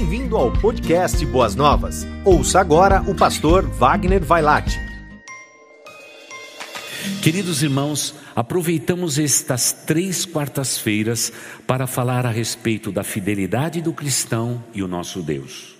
[0.00, 2.06] Bem-vindo ao podcast Boas Novas.
[2.24, 4.80] Ouça agora o pastor Wagner Vailate.
[7.22, 11.30] Queridos irmãos, aproveitamos estas três quartas-feiras
[11.66, 15.76] para falar a respeito da fidelidade do cristão e o nosso Deus,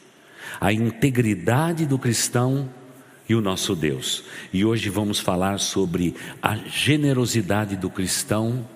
[0.60, 2.68] a integridade do cristão
[3.26, 4.24] e o nosso Deus.
[4.52, 8.68] E hoje vamos falar sobre a generosidade do cristão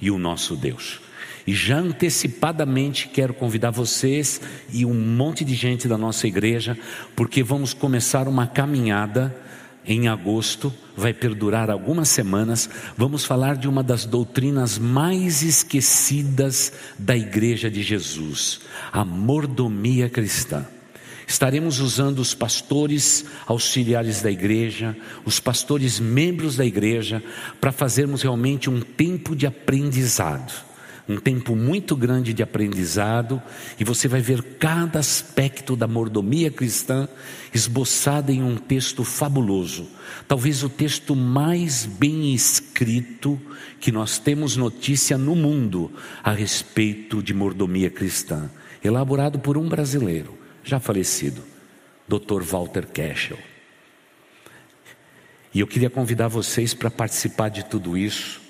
[0.00, 1.00] e o nosso Deus.
[1.46, 4.40] E já antecipadamente quero convidar vocês
[4.72, 6.78] e um monte de gente da nossa igreja,
[7.16, 9.34] porque vamos começar uma caminhada
[9.84, 12.70] em agosto, vai perdurar algumas semanas.
[12.96, 18.60] Vamos falar de uma das doutrinas mais esquecidas da igreja de Jesus,
[18.92, 20.64] a mordomia cristã.
[21.26, 27.22] Estaremos usando os pastores auxiliares da igreja, os pastores membros da igreja,
[27.60, 30.71] para fazermos realmente um tempo de aprendizado
[31.08, 33.42] um tempo muito grande de aprendizado,
[33.78, 37.08] e você vai ver cada aspecto da mordomia cristã
[37.52, 39.88] esboçada em um texto fabuloso,
[40.28, 43.40] talvez o texto mais bem escrito
[43.80, 45.90] que nós temos notícia no mundo
[46.22, 48.50] a respeito de mordomia cristã,
[48.82, 51.42] elaborado por um brasileiro, já falecido,
[52.08, 52.42] Dr.
[52.42, 53.38] Walter Cashel.
[55.54, 58.41] E eu queria convidar vocês para participar de tudo isso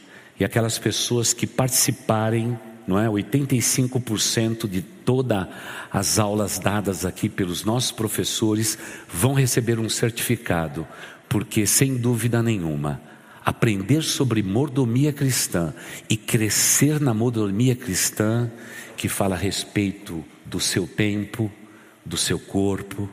[0.43, 3.07] e aquelas pessoas que participarem, não é?
[3.07, 5.47] 85% de todas
[5.89, 8.77] as aulas dadas aqui pelos nossos professores
[9.09, 10.85] vão receber um certificado,
[11.29, 13.01] porque sem dúvida nenhuma,
[13.45, 15.73] aprender sobre mordomia cristã
[16.11, 18.51] e crescer na mordomia cristã,
[18.97, 21.53] que fala a respeito do seu tempo,
[22.05, 23.09] do seu corpo,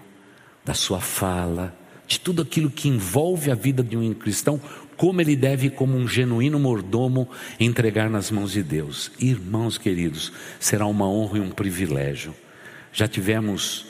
[0.66, 1.78] da sua fala,
[2.10, 4.60] de tudo aquilo que envolve a vida de um cristão,
[4.98, 7.30] como ele deve, como um genuíno mordomo,
[7.60, 9.12] entregar nas mãos de Deus.
[9.20, 12.34] Irmãos queridos, será uma honra e um privilégio.
[12.92, 13.86] Já tivemos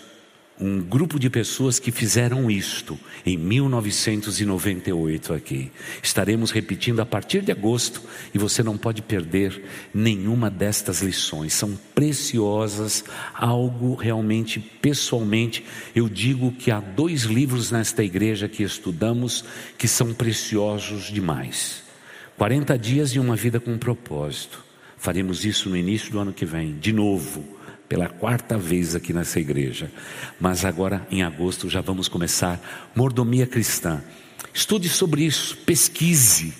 [0.60, 5.72] um grupo de pessoas que fizeram isto em 1998 aqui.
[6.04, 8.02] Estaremos repetindo a partir de agosto
[8.33, 9.64] e você não pode perder
[9.94, 11.54] nenhuma destas lições.
[11.54, 15.64] São preciosas, algo realmente pessoalmente.
[15.95, 19.45] Eu digo que há dois livros nesta igreja que estudamos
[19.78, 21.83] que são preciosos demais.
[22.38, 24.64] 40 dias e uma vida com propósito.
[24.98, 27.58] Faremos isso no início do ano que vem, de novo
[27.89, 29.92] pela quarta vez aqui nessa igreja.
[30.39, 34.02] Mas agora, em agosto, já vamos começar mordomia cristã.
[34.54, 36.54] Estude sobre isso, pesquise,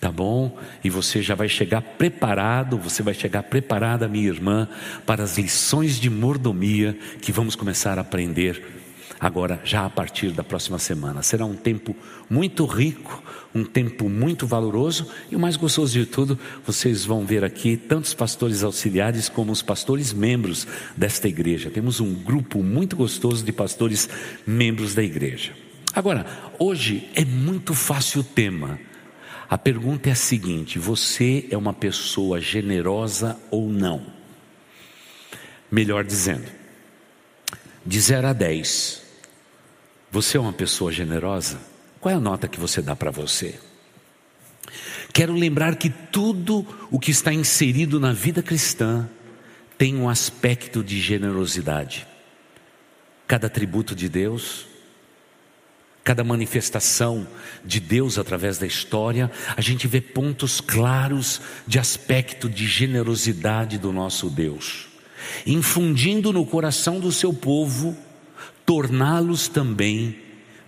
[0.00, 0.58] tá bom?
[0.82, 4.66] E você já vai chegar preparado, você vai chegar preparada, minha irmã,
[5.04, 8.79] para as lições de mordomia que vamos começar a aprender
[9.20, 11.22] agora, já a partir da próxima semana.
[11.22, 11.94] Será um tempo
[12.28, 13.22] muito rico,
[13.54, 18.14] um tempo muito valoroso e o mais gostoso de tudo, vocês vão ver aqui tantos
[18.14, 20.66] pastores auxiliares como os pastores membros
[20.96, 21.70] desta igreja.
[21.70, 24.08] Temos um grupo muito gostoso de pastores
[24.46, 25.52] membros da igreja.
[25.92, 26.24] Agora,
[26.58, 28.78] hoje é muito fácil o tema.
[29.48, 34.06] A pergunta é a seguinte: você é uma pessoa generosa ou não?
[35.70, 36.46] Melhor dizendo,
[37.84, 39.09] de 0 a 10,
[40.10, 41.60] você é uma pessoa generosa?
[42.00, 43.58] Qual é a nota que você dá para você?
[45.12, 49.08] Quero lembrar que tudo o que está inserido na vida cristã
[49.76, 52.06] tem um aspecto de generosidade.
[53.26, 54.66] Cada atributo de Deus,
[56.02, 57.26] cada manifestação
[57.64, 63.92] de Deus através da história, a gente vê pontos claros de aspecto de generosidade do
[63.92, 64.88] nosso Deus,
[65.46, 67.96] infundindo no coração do seu povo
[68.70, 70.16] torná-los também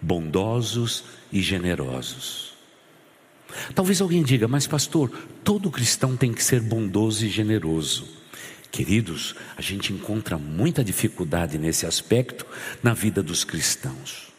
[0.01, 2.53] bondosos e generosos.
[3.77, 5.09] Talvez alguém diga, mas pastor,
[5.45, 8.09] todo cristão tem que ser bondoso e generoso.
[8.73, 12.45] Queridos, a gente encontra muita dificuldade nesse aspecto
[12.83, 14.33] na vida dos cristãos.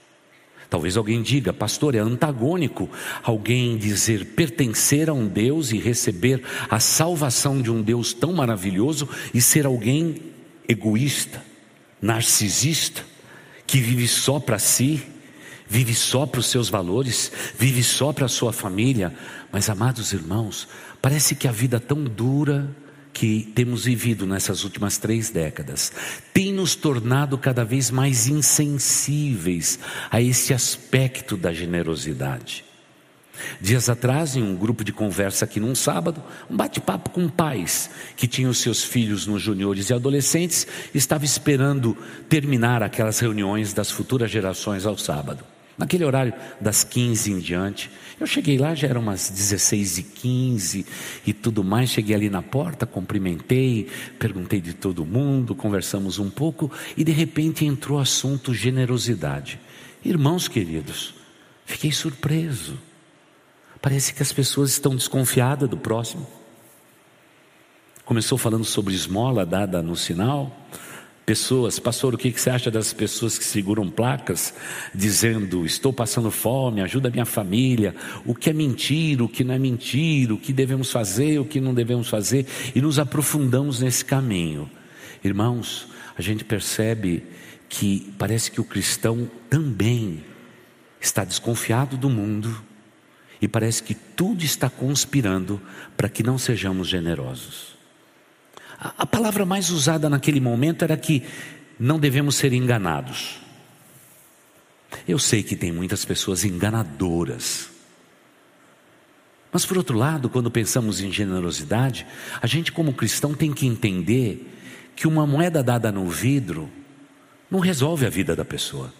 [0.70, 2.90] Talvez alguém diga, pastor, é antagônico
[3.24, 9.08] alguém dizer pertencer a um Deus e receber a salvação de um Deus tão maravilhoso
[9.34, 10.18] e ser alguém
[10.68, 11.42] egoísta,
[12.02, 13.13] narcisista
[13.66, 15.04] que vive só para si,
[15.68, 19.14] vive só para os seus valores, vive só para a sua família.
[19.52, 20.68] Mas, amados irmãos,
[21.02, 22.70] parece que a vida tão dura
[23.14, 25.94] que temos vivido nessas últimas três décadas
[26.34, 29.78] tem nos tornado cada vez mais insensíveis
[30.10, 32.66] a esse aspecto da generosidade.
[33.60, 38.28] Dias atrás, em um grupo de conversa aqui num sábado, um bate-papo com pais que
[38.28, 41.98] tinham seus filhos nos juniores e adolescentes, estava esperando
[42.30, 45.44] terminar aquelas reuniões das futuras gerações ao sábado.
[45.76, 47.90] Naquele horário das 15 em diante,
[48.20, 50.86] eu cheguei lá, já eram umas 16 e 15
[51.26, 51.90] e tudo mais.
[51.90, 53.88] Cheguei ali na porta, cumprimentei,
[54.20, 59.60] perguntei de todo mundo, conversamos um pouco e de repente entrou o assunto generosidade.
[60.06, 61.16] Irmãos queridos,
[61.66, 62.78] fiquei surpreso.
[63.84, 66.26] Parece que as pessoas estão desconfiadas do próximo.
[68.06, 70.58] Começou falando sobre esmola dada no sinal.
[71.26, 74.54] Pessoas, pastor, o que você acha das pessoas que seguram placas
[74.96, 77.94] dizendo: Estou passando fome, ajuda a minha família,
[78.26, 81.60] o que é mentira, o que não é mentira, o que devemos fazer, o que
[81.60, 84.72] não devemos fazer, e nos aprofundamos nesse caminho.
[85.22, 87.22] Irmãos, a gente percebe
[87.68, 90.24] que parece que o cristão também
[91.02, 92.72] está desconfiado do mundo
[93.42, 95.62] e parece que tudo está conspirando
[95.98, 97.76] para que não sejamos generosos.
[98.80, 101.24] A palavra mais usada naquele momento era que
[101.80, 103.40] não devemos ser enganados.
[105.08, 107.70] Eu sei que tem muitas pessoas enganadoras.
[109.52, 112.06] Mas por outro lado, quando pensamos em generosidade,
[112.42, 114.52] a gente como cristão tem que entender
[114.96, 116.70] que uma moeda dada no vidro
[117.50, 118.94] não resolve a vida da pessoa.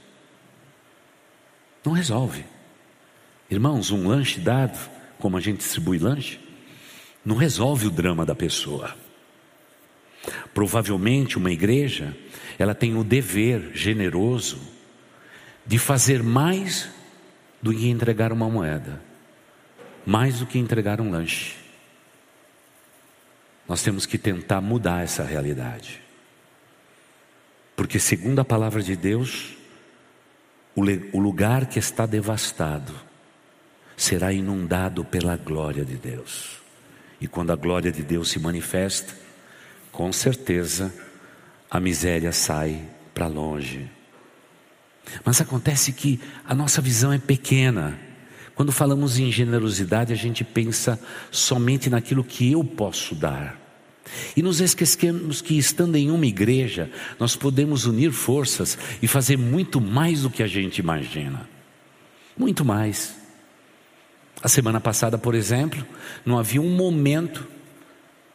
[1.84, 2.46] Não resolve.
[3.54, 4.80] Irmãos, um lanche dado,
[5.20, 6.40] como a gente distribui lanche,
[7.24, 8.96] não resolve o drama da pessoa.
[10.56, 12.18] Provavelmente uma igreja,
[12.58, 14.60] ela tem o dever generoso
[15.68, 16.90] de fazer mais
[17.62, 19.00] do que entregar uma moeda,
[20.04, 21.54] mais do que entregar um lanche.
[23.70, 26.02] Nós temos que tentar mudar essa realidade.
[27.76, 29.56] Porque, segundo a palavra de Deus,
[30.76, 33.13] o lugar que está devastado
[33.96, 36.58] será inundado pela glória de Deus.
[37.20, 39.14] E quando a glória de Deus se manifesta,
[39.92, 40.94] com certeza
[41.70, 42.82] a miséria sai
[43.14, 43.90] para longe.
[45.24, 48.00] Mas acontece que a nossa visão é pequena.
[48.56, 51.00] Quando falamos em generosidade, a gente pensa
[51.32, 53.60] somente naquilo que eu posso dar.
[54.36, 59.80] E nos esquecemos que, estando em uma igreja, nós podemos unir forças e fazer muito
[59.80, 61.50] mais do que a gente imagina.
[62.38, 63.23] Muito mais.
[64.44, 65.88] A semana passada, por exemplo,
[66.26, 67.48] não havia um momento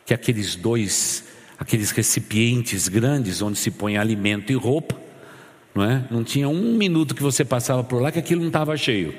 [0.07, 1.23] que aqueles dois
[1.59, 4.99] aqueles recipientes grandes onde se põe alimento e roupa,
[5.75, 6.07] não é?
[6.11, 9.15] Não tinha um minuto que você passava por lá que aquilo não estava cheio.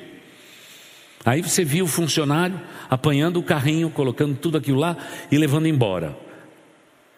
[1.23, 2.59] Aí você via o funcionário
[2.89, 4.97] apanhando o carrinho, colocando tudo aquilo lá
[5.31, 6.17] e levando embora.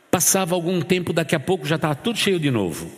[0.09, 2.91] Passava algum tempo, daqui a pouco já estava tudo cheio de novo.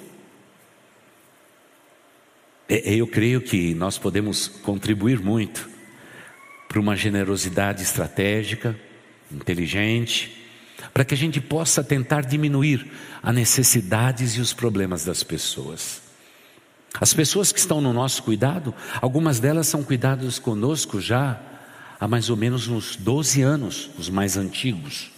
[2.67, 5.72] É, eu creio que nós podemos contribuir muito
[6.73, 8.75] para uma generosidade estratégica,
[9.31, 10.43] inteligente,
[10.91, 12.91] para que a gente possa tentar diminuir
[13.21, 16.01] as necessidades e os problemas das pessoas.
[16.99, 21.39] As pessoas que estão no nosso cuidado, algumas delas são cuidadas conosco já
[21.99, 25.11] há mais ou menos uns 12 anos, os mais antigos.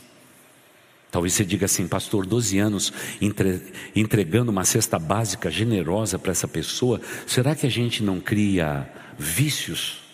[1.09, 2.91] Talvez você diga assim, pastor, 12 anos
[3.21, 3.61] entre,
[3.95, 10.04] entregando uma cesta básica generosa para essa pessoa, será que a gente não cria vícios?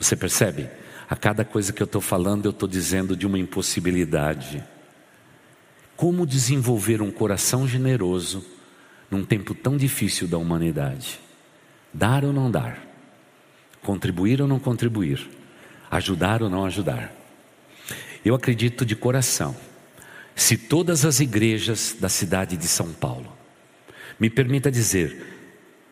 [0.00, 0.70] Você percebe?
[1.08, 4.64] A cada coisa que eu estou falando, eu estou dizendo de uma impossibilidade.
[5.94, 8.44] Como desenvolver um coração generoso
[9.10, 11.20] num tempo tão difícil da humanidade?
[11.92, 12.80] Dar ou não dar?
[13.82, 15.28] Contribuir ou não contribuir?
[15.90, 17.12] Ajudar ou não ajudar?
[18.24, 19.54] Eu acredito de coração,
[20.34, 23.30] se todas as igrejas da cidade de São Paulo,
[24.18, 25.26] me permita dizer,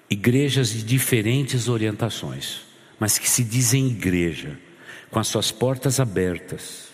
[0.08, 2.67] igrejas de diferentes orientações,
[2.98, 4.58] mas que se dizem igreja,
[5.10, 6.88] com as suas portas abertas,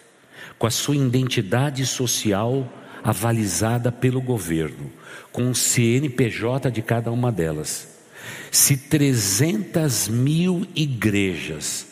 [0.58, 2.70] com a sua identidade social
[3.02, 4.90] avalizada pelo governo,
[5.30, 7.88] com o CNPJ de cada uma delas.
[8.50, 11.86] Se 300 mil igrejas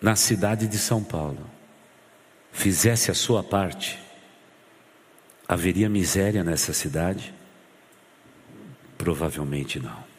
[0.00, 1.50] na cidade de São Paulo
[2.52, 3.98] fizesse a sua parte,
[5.48, 7.32] haveria miséria nessa cidade?
[8.98, 10.15] Provavelmente não.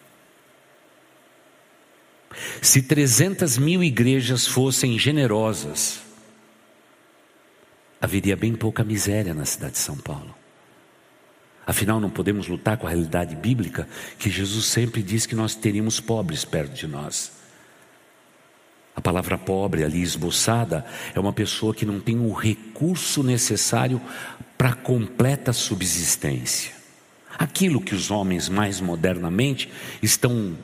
[2.67, 6.01] Se 300 mil igrejas fossem generosas,
[8.01, 10.35] haveria bem pouca miséria na cidade de São Paulo.
[11.65, 13.87] Afinal, não podemos lutar com a realidade bíblica
[14.19, 17.31] que Jesus sempre diz que nós teríamos pobres perto de nós.
[18.93, 24.01] A palavra pobre ali esboçada é uma pessoa que não tem o recurso necessário
[24.57, 26.73] para completa subsistência.
[27.39, 29.71] Aquilo que os homens mais modernamente
[30.01, 30.57] estão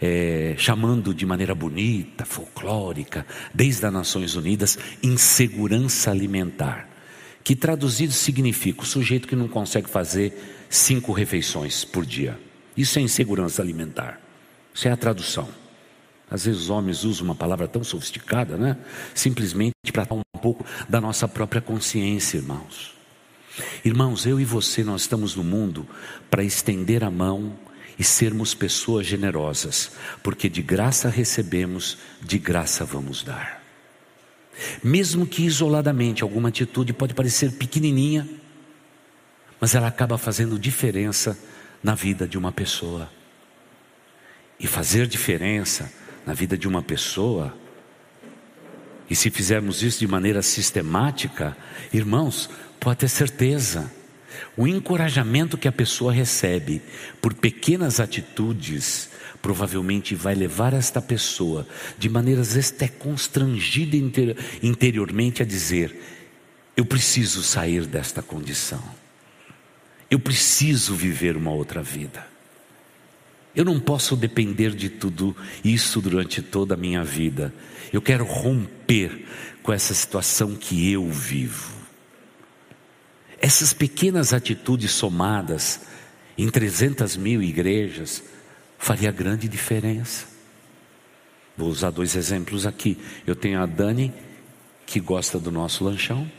[0.00, 6.88] é, chamando de maneira bonita, folclórica, desde as Nações Unidas, insegurança alimentar,
[7.42, 12.38] que traduzido significa o sujeito que não consegue fazer cinco refeições por dia.
[12.76, 14.20] Isso é insegurança alimentar.
[14.72, 15.48] Isso é a tradução.
[16.30, 18.76] Às vezes os homens usam uma palavra tão sofisticada, né?
[19.14, 22.94] Simplesmente para dar um pouco da nossa própria consciência, irmãos.
[23.84, 25.88] Irmãos, eu e você, nós estamos no mundo
[26.30, 27.56] para estender a mão
[27.98, 29.90] e sermos pessoas generosas,
[30.22, 33.62] porque de graça recebemos, de graça vamos dar.
[34.82, 38.28] Mesmo que isoladamente alguma atitude pode parecer pequenininha,
[39.60, 41.36] mas ela acaba fazendo diferença
[41.82, 43.10] na vida de uma pessoa.
[44.60, 45.92] E fazer diferença
[46.26, 47.56] na vida de uma pessoa,
[49.10, 51.56] e se fizermos isso de maneira sistemática,
[51.92, 53.90] irmãos, pode ter certeza,
[54.56, 56.82] o encorajamento que a pessoa recebe
[57.20, 61.66] por pequenas atitudes provavelmente vai levar esta pessoa,
[61.96, 63.96] de maneiras até constrangida
[64.62, 65.96] interiormente, a dizer:
[66.76, 68.82] Eu preciso sair desta condição,
[70.10, 72.26] eu preciso viver uma outra vida.
[73.54, 77.52] Eu não posso depender de tudo isso durante toda a minha vida.
[77.92, 79.24] Eu quero romper
[79.62, 81.77] com essa situação que eu vivo.
[83.40, 85.80] Essas pequenas atitudes somadas
[86.36, 88.22] em 300 mil igrejas
[88.78, 90.26] faria grande diferença.
[91.56, 92.98] Vou usar dois exemplos aqui.
[93.26, 94.12] Eu tenho a Dani,
[94.86, 96.30] que gosta do nosso lanchão.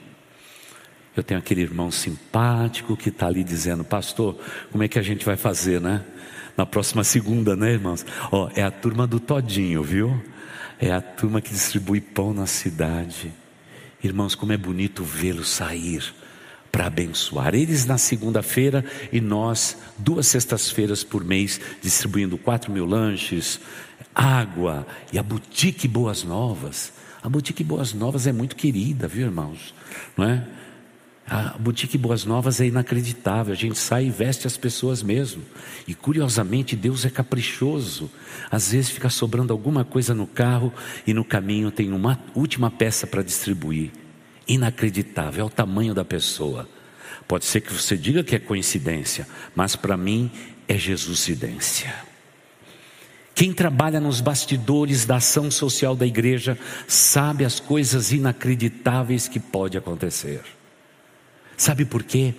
[1.15, 4.39] Eu tenho aquele irmão simpático que está ali dizendo, pastor,
[4.71, 6.05] como é que a gente vai fazer, né?
[6.55, 8.05] Na próxima segunda, né, irmãos?
[8.31, 10.21] Ó, é a turma do Todinho, viu?
[10.79, 13.33] É a turma que distribui pão na cidade.
[14.01, 16.13] Irmãos, como é bonito vê-los sair
[16.71, 17.53] para abençoar.
[17.55, 23.59] Eles na segunda-feira e nós duas sextas-feiras por mês distribuindo quatro mil lanches,
[24.13, 26.93] água e a boutique Boas Novas.
[27.21, 29.73] A boutique Boas Novas é muito querida, viu irmãos?
[30.15, 30.47] Não é?
[31.27, 33.53] A boutique Boas Novas é inacreditável.
[33.53, 35.43] A gente sai e veste as pessoas mesmo.
[35.87, 38.09] E curiosamente, Deus é caprichoso.
[38.49, 40.73] Às vezes fica sobrando alguma coisa no carro
[41.05, 43.91] e no caminho tem uma última peça para distribuir
[44.49, 46.67] inacreditável, é o tamanho da pessoa.
[47.27, 50.31] Pode ser que você diga que é coincidência, mas para mim
[50.67, 51.93] é Jesuscidência.
[53.35, 59.77] Quem trabalha nos bastidores da ação social da igreja sabe as coisas inacreditáveis que pode
[59.77, 60.41] acontecer.
[61.55, 62.33] Sabe por quê?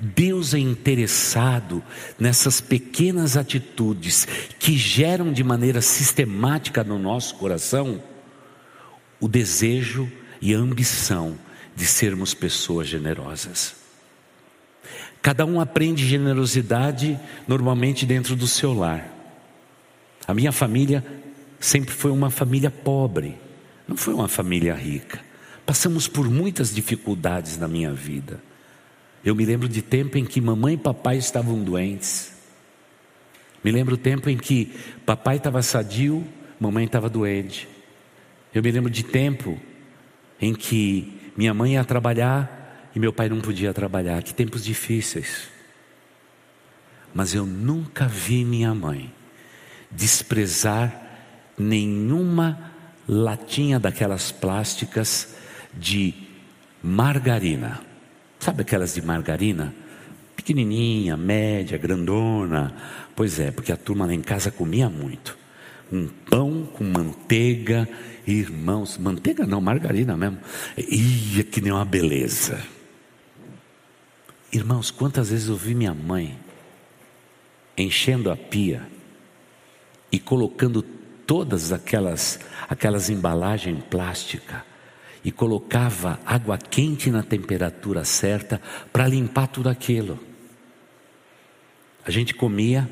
[0.00, 1.82] Deus é interessado
[2.18, 4.26] nessas pequenas atitudes
[4.58, 8.02] que geram de maneira sistemática no nosso coração
[9.20, 10.10] o desejo
[10.40, 11.36] e a ambição
[11.78, 13.76] de sermos pessoas generosas.
[15.22, 19.08] Cada um aprende generosidade normalmente dentro do seu lar.
[20.26, 21.04] A minha família
[21.60, 23.36] sempre foi uma família pobre,
[23.86, 25.20] não foi uma família rica.
[25.64, 28.42] Passamos por muitas dificuldades na minha vida.
[29.24, 32.32] Eu me lembro de tempo em que mamãe e papai estavam doentes.
[33.62, 34.74] Me lembro do tempo em que
[35.06, 36.26] papai estava sadio,
[36.58, 37.68] mamãe estava doente.
[38.52, 39.60] Eu me lembro de tempo
[40.40, 44.20] em que minha mãe ia trabalhar e meu pai não podia trabalhar.
[44.24, 45.48] Que tempos difíceis.
[47.14, 49.14] Mas eu nunca vi minha mãe
[49.88, 51.00] desprezar
[51.56, 52.72] nenhuma
[53.08, 55.36] latinha daquelas plásticas
[55.72, 56.12] de
[56.82, 57.82] margarina.
[58.40, 59.72] Sabe aquelas de margarina?
[60.34, 62.74] Pequenininha, média, grandona.
[63.14, 65.38] Pois é, porque a turma lá em casa comia muito.
[65.92, 67.88] Um pão com manteiga
[68.28, 70.38] Irmãos, manteiga não, margarina mesmo.
[70.76, 72.62] Ia que nem uma beleza.
[74.52, 76.38] Irmãos, quantas vezes eu vi minha mãe
[77.74, 78.86] enchendo a pia
[80.12, 80.82] e colocando
[81.26, 84.62] todas aquelas aquelas embalagens plástica
[85.24, 88.60] e colocava água quente na temperatura certa
[88.92, 90.20] para limpar tudo aquilo.
[92.04, 92.86] A gente comia,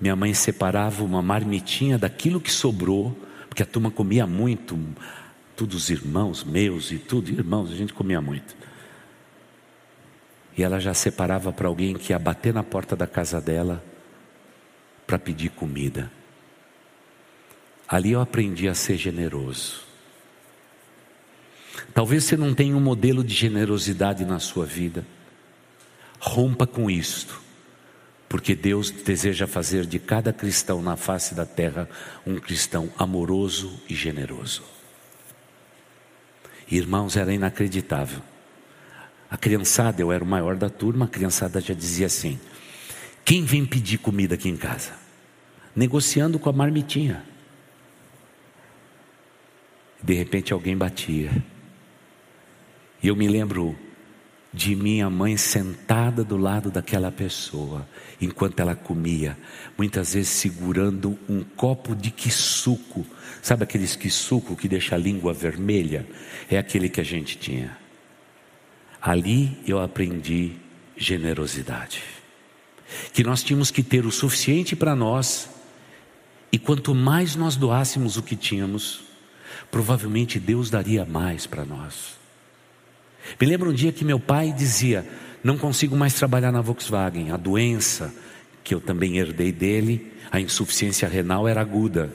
[0.00, 4.78] minha mãe separava uma marmitinha daquilo que sobrou porque a turma comia muito,
[5.56, 8.56] todos os irmãos meus e tudo, irmãos, a gente comia muito.
[10.56, 13.84] E ela já separava para alguém que ia bater na porta da casa dela
[15.04, 16.10] para pedir comida.
[17.88, 19.82] Ali eu aprendi a ser generoso.
[21.92, 25.04] Talvez você não tenha um modelo de generosidade na sua vida.
[26.20, 27.49] Rompa com isto
[28.30, 31.88] porque Deus deseja fazer de cada cristão na face da terra
[32.24, 34.62] um cristão amoroso e generoso.
[36.70, 38.20] Irmãos, era inacreditável.
[39.28, 42.38] A criançada, eu era o maior da turma, a criançada já dizia assim:
[43.24, 44.92] quem vem pedir comida aqui em casa?
[45.74, 47.24] Negociando com a marmitinha.
[50.00, 51.32] De repente alguém batia.
[53.02, 53.76] E eu me lembro
[54.52, 57.88] de minha mãe sentada do lado daquela pessoa,
[58.20, 59.38] enquanto ela comia,
[59.78, 63.06] muitas vezes segurando um copo de quisuco.
[63.40, 66.06] Sabe aqueles quisuco que deixa a língua vermelha?
[66.50, 67.78] É aquele que a gente tinha.
[69.00, 70.52] Ali eu aprendi
[70.96, 72.02] generosidade.
[73.14, 75.48] Que nós tínhamos que ter o suficiente para nós,
[76.52, 79.02] e quanto mais nós doássemos o que tínhamos,
[79.70, 82.19] provavelmente Deus daria mais para nós.
[83.40, 85.06] Me lembro um dia que meu pai dizia:
[85.42, 87.30] Não consigo mais trabalhar na Volkswagen.
[87.30, 88.12] A doença
[88.62, 92.12] que eu também herdei dele, a insuficiência renal, era aguda.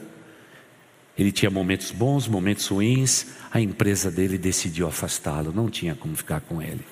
[1.18, 3.28] Ele tinha momentos bons, momentos ruins.
[3.52, 6.86] A empresa dele decidiu afastá-lo, não tinha como ficar com ele.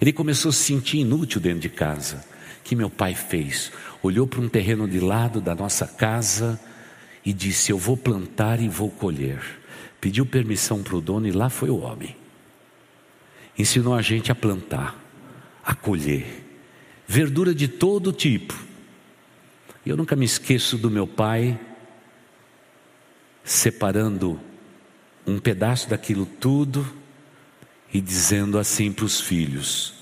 [0.00, 2.24] Ele começou a se sentir inútil dentro de casa.
[2.60, 3.72] O que meu pai fez?
[4.02, 6.60] Olhou para um terreno de lado da nossa casa
[7.24, 9.40] e disse: Eu vou plantar e vou colher.
[10.00, 12.14] Pediu permissão para o dono e lá foi o homem
[13.58, 14.96] ensinou a gente a plantar,
[15.64, 16.44] a colher,
[17.06, 18.54] verdura de todo tipo.
[19.84, 21.58] E eu nunca me esqueço do meu pai
[23.42, 24.38] separando
[25.26, 26.86] um pedaço daquilo tudo
[27.92, 29.94] e dizendo assim para os filhos: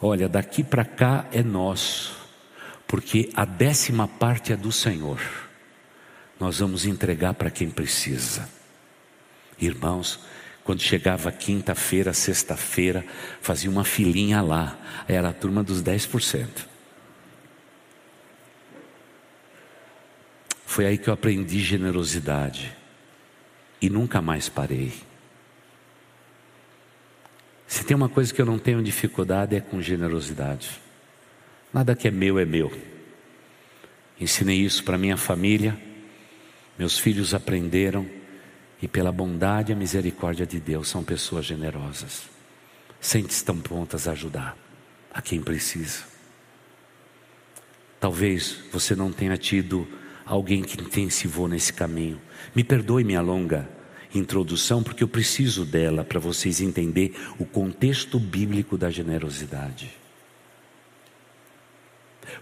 [0.00, 2.16] Olha, daqui para cá é nosso,
[2.86, 5.20] porque a décima parte é do Senhor.
[6.38, 8.48] Nós vamos entregar para quem precisa.
[9.60, 10.20] Irmãos,
[10.68, 13.02] quando chegava quinta-feira, sexta-feira,
[13.40, 14.78] fazia uma filinha lá.
[15.08, 16.46] Era a turma dos 10%.
[20.66, 22.76] Foi aí que eu aprendi generosidade.
[23.80, 24.92] E nunca mais parei.
[27.66, 30.68] Se tem uma coisa que eu não tenho dificuldade é com generosidade.
[31.72, 32.70] Nada que é meu é meu.
[34.20, 35.80] Ensinei isso para minha família.
[36.78, 38.17] Meus filhos aprenderam
[38.80, 42.22] e pela bondade e a misericórdia de Deus são pessoas generosas,
[43.00, 44.56] sempre estão prontas a ajudar
[45.12, 46.04] a quem precisa.
[48.00, 49.86] Talvez você não tenha tido
[50.24, 52.20] alguém que intensivou nesse caminho.
[52.54, 53.68] Me perdoe minha longa
[54.14, 59.92] introdução, porque eu preciso dela para vocês entender o contexto bíblico da generosidade.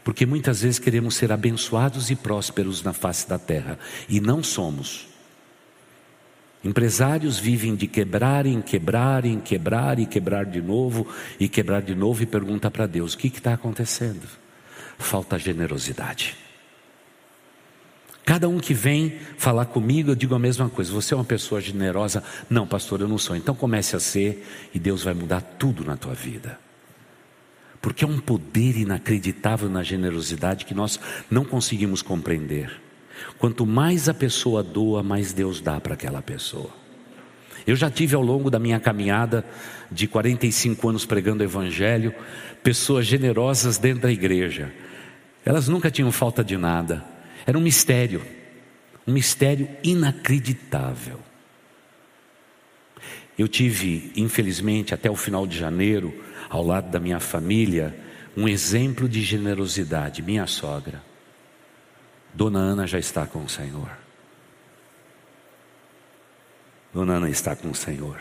[0.05, 5.08] Porque muitas vezes queremos ser abençoados e prósperos na face da terra e não somos.
[6.64, 11.06] Empresários vivem de quebrar em quebrar, em quebrar e quebrar de novo
[11.38, 14.26] e quebrar de novo e pergunta para Deus: o que está acontecendo?
[14.99, 16.36] Falta generosidade.
[18.25, 20.92] Cada um que vem falar comigo, eu digo a mesma coisa.
[20.92, 22.25] Você é uma pessoa generosa?
[22.50, 23.36] Não, pastor, eu não sou.
[23.36, 26.58] Então comece a ser e Deus vai mudar tudo na tua vida.
[27.80, 30.99] Porque é um poder inacreditável na generosidade que nós
[31.30, 32.86] não conseguimos compreender.
[33.39, 36.71] Quanto mais a pessoa doa, mais Deus dá para aquela pessoa.
[37.67, 39.45] Eu já tive ao longo da minha caminhada
[39.91, 42.15] de 45 anos pregando o Evangelho,
[42.63, 44.73] pessoas generosas dentro da igreja.
[45.45, 47.05] Elas nunca tinham falta de nada.
[47.45, 48.23] Era um mistério,
[49.07, 51.21] um mistério inacreditável.
[53.39, 56.15] Eu tive, infelizmente, até o final de janeiro,
[56.49, 57.95] ao lado da minha família,
[58.37, 61.02] um exemplo de generosidade, minha sogra.
[62.37, 63.89] Dona Ana já está com o Senhor.
[66.93, 68.21] Dona Ana está com o Senhor.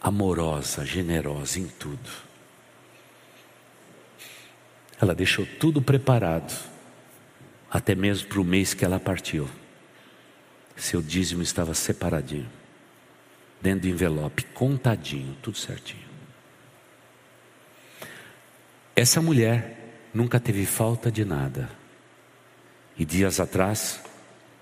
[0.00, 2.08] Amorosa, generosa em tudo.
[5.00, 6.56] Ela deixou tudo preparado,
[7.68, 9.50] até mesmo para o mês que ela partiu.
[10.76, 12.48] Seu dízimo estava separadinho,
[13.60, 16.06] dentro do envelope, contadinho, tudo certinho.
[18.94, 21.68] Essa mulher nunca teve falta de nada.
[22.98, 24.00] E dias atrás,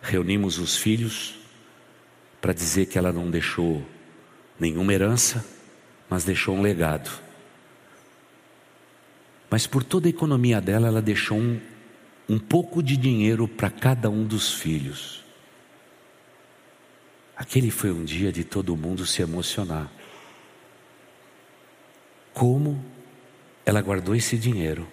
[0.03, 1.39] reunimos os filhos
[2.41, 3.83] para dizer que ela não deixou
[4.59, 5.45] nenhuma herança,
[6.11, 7.11] mas deixou um legado.
[9.49, 11.61] Mas por toda a economia dela, ela deixou um,
[12.29, 15.25] um pouco de dinheiro para cada um dos filhos.
[17.37, 19.91] Aquele foi um dia de todo mundo se emocionar.
[22.33, 22.85] Como
[23.65, 24.87] ela guardou esse dinheiro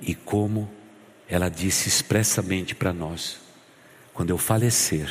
[0.00, 0.70] e como
[1.28, 3.38] ela disse expressamente para nós:
[4.14, 5.08] quando eu falecer,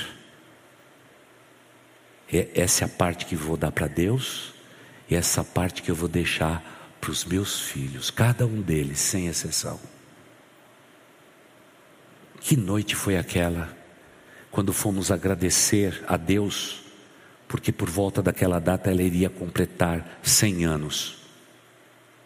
[2.55, 4.53] essa é a parte que vou dar para Deus,
[5.09, 9.27] e essa parte que eu vou deixar para os meus filhos, cada um deles, sem
[9.27, 9.79] exceção.
[12.41, 13.75] Que noite foi aquela,
[14.51, 16.81] quando fomos agradecer a Deus,
[17.47, 21.17] porque por volta daquela data ela iria completar 100 anos.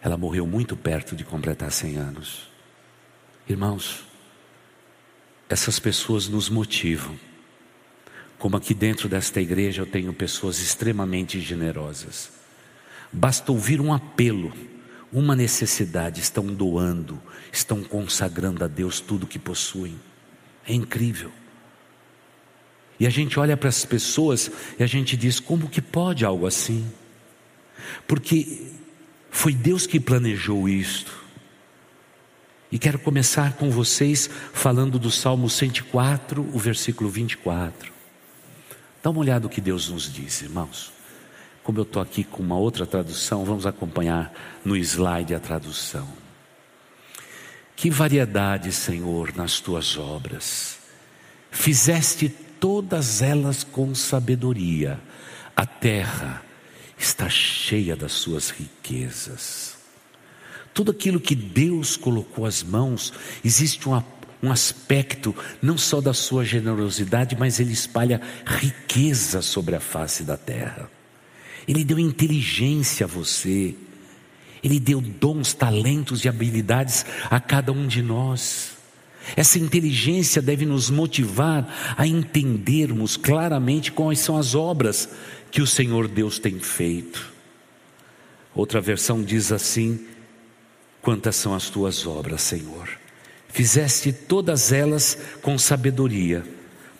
[0.01, 2.50] Ela morreu muito perto de completar 100 anos.
[3.47, 4.03] Irmãos,
[5.49, 7.19] essas pessoas nos motivam.
[8.37, 12.31] Como aqui dentro desta igreja eu tenho pessoas extremamente generosas.
[13.11, 14.53] basta ouvir um apelo,
[15.11, 19.99] uma necessidade, estão doando, estão consagrando a Deus tudo que possuem.
[20.65, 21.31] É incrível.
[22.99, 24.49] E a gente olha para as pessoas
[24.79, 26.89] e a gente diz: como que pode algo assim?
[28.07, 28.67] Porque
[29.29, 31.11] foi Deus que planejou isto.
[32.71, 37.91] E quero começar com vocês falando do Salmo 104, o versículo 24.
[39.03, 40.93] Dá uma olhada no que Deus nos diz, irmãos.
[41.63, 46.07] Como eu estou aqui com uma outra tradução, vamos acompanhar no slide a tradução.
[47.75, 50.77] Que variedade, Senhor, nas tuas obras.
[51.51, 54.97] Fizeste todas elas com sabedoria.
[55.55, 56.41] A terra
[56.97, 59.80] está cheia das suas riquezas.
[60.73, 64.01] Tudo aquilo que Deus colocou às mãos, existe um,
[64.41, 70.37] um aspecto não só da sua generosidade, mas ele espalha riqueza sobre a face da
[70.37, 70.89] terra.
[71.67, 73.75] Ele deu inteligência a você,
[74.63, 78.71] ele deu dons, talentos e habilidades a cada um de nós.
[79.35, 85.09] Essa inteligência deve nos motivar a entendermos claramente quais são as obras
[85.51, 87.31] que o Senhor Deus tem feito.
[88.53, 90.05] Outra versão diz assim:
[91.01, 92.89] Quantas são as tuas obras, Senhor?
[93.49, 96.43] Fizeste todas elas com sabedoria.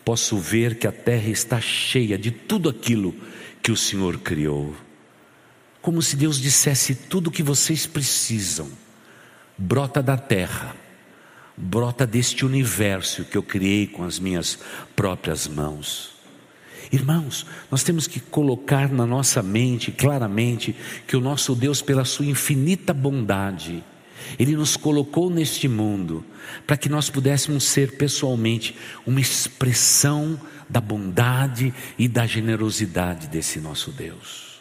[0.04, 3.14] Posso ver que a terra está cheia de tudo aquilo
[3.62, 4.74] que o Senhor criou.
[5.80, 8.68] Como se Deus dissesse: tudo o que vocês precisam
[9.56, 10.74] brota da terra,
[11.56, 14.58] brota deste universo que eu criei com as minhas
[14.96, 16.12] próprias mãos.
[16.90, 20.74] Irmãos, nós temos que colocar na nossa mente claramente
[21.06, 23.84] que o nosso Deus, pela sua infinita bondade,
[24.38, 26.24] Ele nos colocou neste mundo
[26.66, 33.90] para que nós pudéssemos ser pessoalmente uma expressão da bondade e da generosidade desse nosso
[33.90, 34.60] Deus.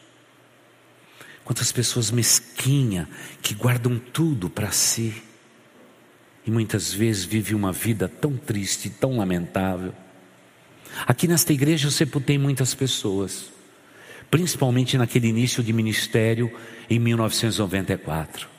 [1.43, 3.07] Quantas pessoas mesquinhas
[3.41, 5.13] que guardam tudo para si
[6.45, 9.93] e muitas vezes vivem uma vida tão triste, tão lamentável.
[11.05, 13.51] Aqui nesta igreja eu sepultei muitas pessoas,
[14.29, 16.51] principalmente naquele início de ministério
[16.89, 18.49] em 1994.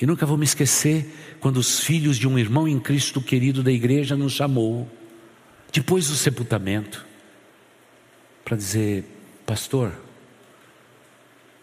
[0.00, 3.72] E nunca vou me esquecer quando os filhos de um irmão em Cristo querido da
[3.72, 4.90] igreja nos chamou
[5.72, 7.04] depois do sepultamento,
[8.42, 9.04] para dizer:
[9.44, 9.92] Pastor,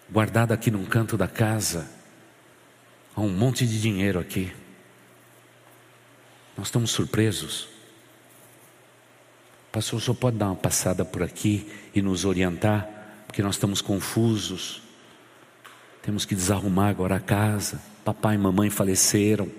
[0.08, 1.90] guardado aqui num canto da casa,
[3.16, 4.54] há um monte de dinheiro aqui.
[6.56, 7.68] Nós estamos surpresos.
[9.72, 12.88] Pastor, o senhor pode dar uma passada por aqui e nos orientar?
[13.26, 14.83] Porque nós estamos confusos.
[16.04, 17.82] Temos que desarrumar agora a casa.
[18.06, 19.50] Papai e mamãe faleceram.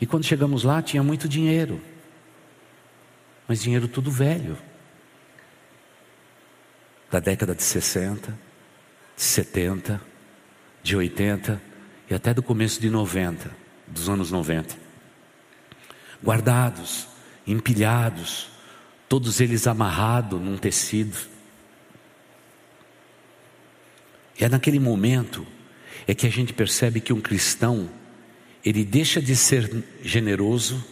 [0.00, 1.80] E quando chegamos lá, tinha muito dinheiro
[3.46, 4.56] mas dinheiro tudo velho.
[7.10, 8.36] Da década de 60,
[9.16, 10.00] de 70,
[10.82, 11.62] de 80
[12.10, 13.50] e até do começo de 90,
[13.86, 14.76] dos anos 90.
[16.22, 17.06] Guardados,
[17.46, 18.50] empilhados,
[19.08, 21.16] todos eles amarrados num tecido.
[21.16, 21.36] E
[24.44, 25.46] é naquele momento
[26.06, 27.88] é que a gente percebe que um cristão
[28.64, 30.84] ele deixa de ser generoso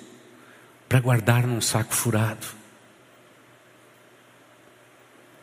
[0.89, 2.47] para guardar num saco furado.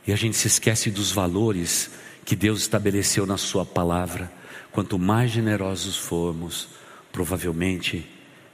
[0.08, 1.92] E a gente se esquece dos valores
[2.26, 4.32] que Deus estabeleceu na Sua palavra.
[4.72, 6.70] Quanto mais generosos formos,
[7.12, 8.10] provavelmente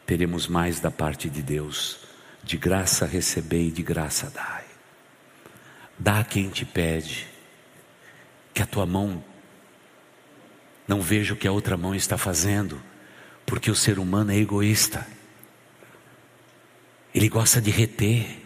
[0.05, 1.99] teremos mais da parte de Deus.
[2.43, 4.65] De graça recebei, de graça dai.
[5.99, 7.27] Dá a quem te pede,
[8.53, 9.23] que a tua mão
[10.87, 12.81] não veja o que a outra mão está fazendo,
[13.45, 15.05] porque o ser humano é egoísta.
[17.13, 18.43] Ele gosta de reter,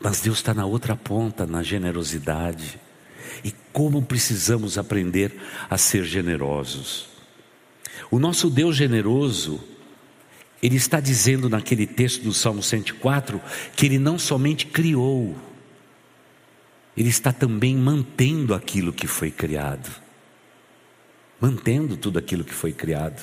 [0.00, 2.80] mas Deus está na outra ponta, na generosidade.
[3.44, 5.38] E como precisamos aprender
[5.68, 7.08] a ser generosos.
[8.10, 9.62] O nosso Deus generoso,
[10.62, 13.40] Ele está dizendo naquele texto do Salmo 104
[13.76, 15.36] que Ele não somente criou,
[16.96, 20.09] Ele está também mantendo aquilo que foi criado.
[21.40, 23.20] Mantendo tudo aquilo que foi criado.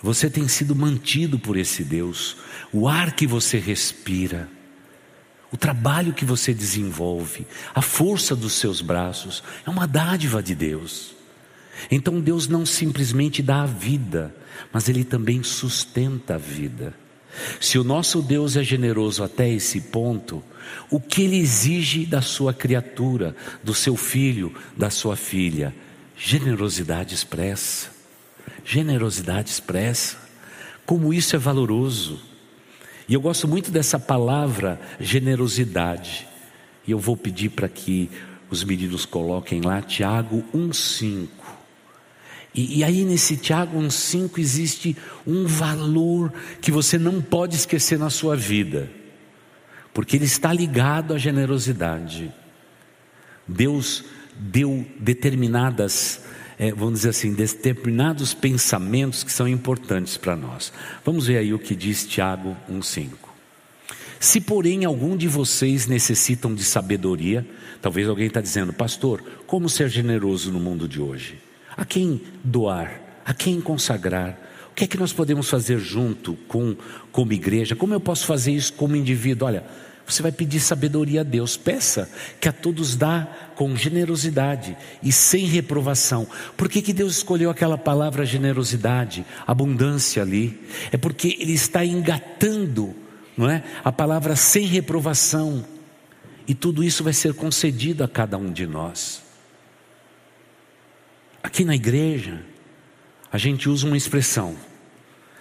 [0.00, 2.36] Você tem sido mantido por esse Deus.
[2.72, 4.48] O ar que você respira,
[5.50, 11.14] o trabalho que você desenvolve, a força dos seus braços, é uma dádiva de Deus.
[11.90, 14.34] Então Deus não simplesmente dá a vida,
[14.72, 16.94] mas Ele também sustenta a vida.
[17.60, 20.42] Se o nosso Deus é generoso até esse ponto,
[20.90, 25.74] o que Ele exige da sua criatura, do seu filho, da sua filha?
[26.16, 27.94] Generosidade expressa
[28.64, 30.16] generosidade expressa,
[30.86, 32.20] como isso é valoroso.
[33.08, 36.26] E eu gosto muito dessa palavra generosidade.
[36.86, 38.10] E eu vou pedir para que
[38.50, 41.28] os meninos coloquem lá, Tiago 1,5.
[42.54, 44.96] E, e, aí nesse Tiago 1,5 existe
[45.26, 48.88] um valor que você não pode esquecer na sua vida,
[49.92, 52.32] porque ele está ligado à generosidade.
[53.46, 54.04] Deus
[54.36, 56.22] deu determinadas,
[56.58, 60.72] é, vamos dizer assim, determinados pensamentos que são importantes para nós.
[61.04, 63.10] Vamos ver aí o que diz Tiago 1,5.
[64.20, 67.46] Se, porém, algum de vocês necessitam de sabedoria,
[67.82, 71.38] talvez alguém está dizendo, pastor, como ser generoso no mundo de hoje?
[71.76, 73.02] A quem doar?
[73.24, 74.38] A quem consagrar?
[74.70, 76.74] O que é que nós podemos fazer junto com
[77.12, 77.76] como igreja?
[77.76, 79.46] Como eu posso fazer isso como indivíduo?
[79.46, 79.64] Olha,
[80.06, 81.56] você vai pedir sabedoria a Deus.
[81.56, 86.26] Peça que a todos dá com generosidade e sem reprovação.
[86.56, 90.60] Por que, que Deus escolheu aquela palavra generosidade, abundância ali?
[90.92, 92.94] É porque Ele está engatando,
[93.36, 93.62] não é?
[93.82, 95.64] A palavra sem reprovação.
[96.46, 99.22] E tudo isso vai ser concedido a cada um de nós.
[101.42, 102.42] Aqui na igreja,
[103.32, 104.54] a gente usa uma expressão: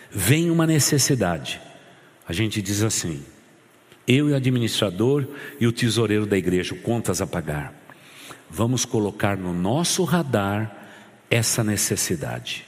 [0.09, 1.59] vem uma necessidade.
[2.25, 3.21] A gente diz assim:
[4.07, 5.25] eu e o administrador
[5.59, 7.73] e o tesoureiro da igreja, contas a pagar.
[8.49, 10.75] Vamos colocar no nosso radar
[11.29, 12.65] essa necessidade.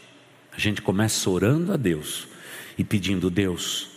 [0.52, 2.28] A gente começa orando a Deus
[2.78, 3.90] e pedindo: Deus,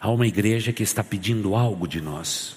[0.00, 2.56] há uma igreja que está pedindo algo de nós.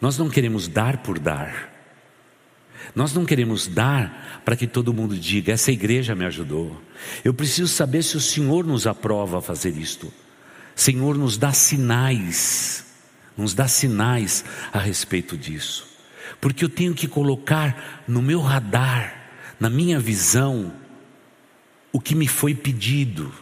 [0.00, 1.70] Nós não queremos dar por dar.
[2.94, 6.80] Nós não queremos dar para que todo mundo diga: essa igreja me ajudou.
[7.24, 10.12] Eu preciso saber se o Senhor nos aprova a fazer isto.
[10.74, 12.84] Senhor, nos dá sinais,
[13.36, 15.88] nos dá sinais a respeito disso.
[16.40, 20.72] Porque eu tenho que colocar no meu radar, na minha visão,
[21.92, 23.32] o que me foi pedido.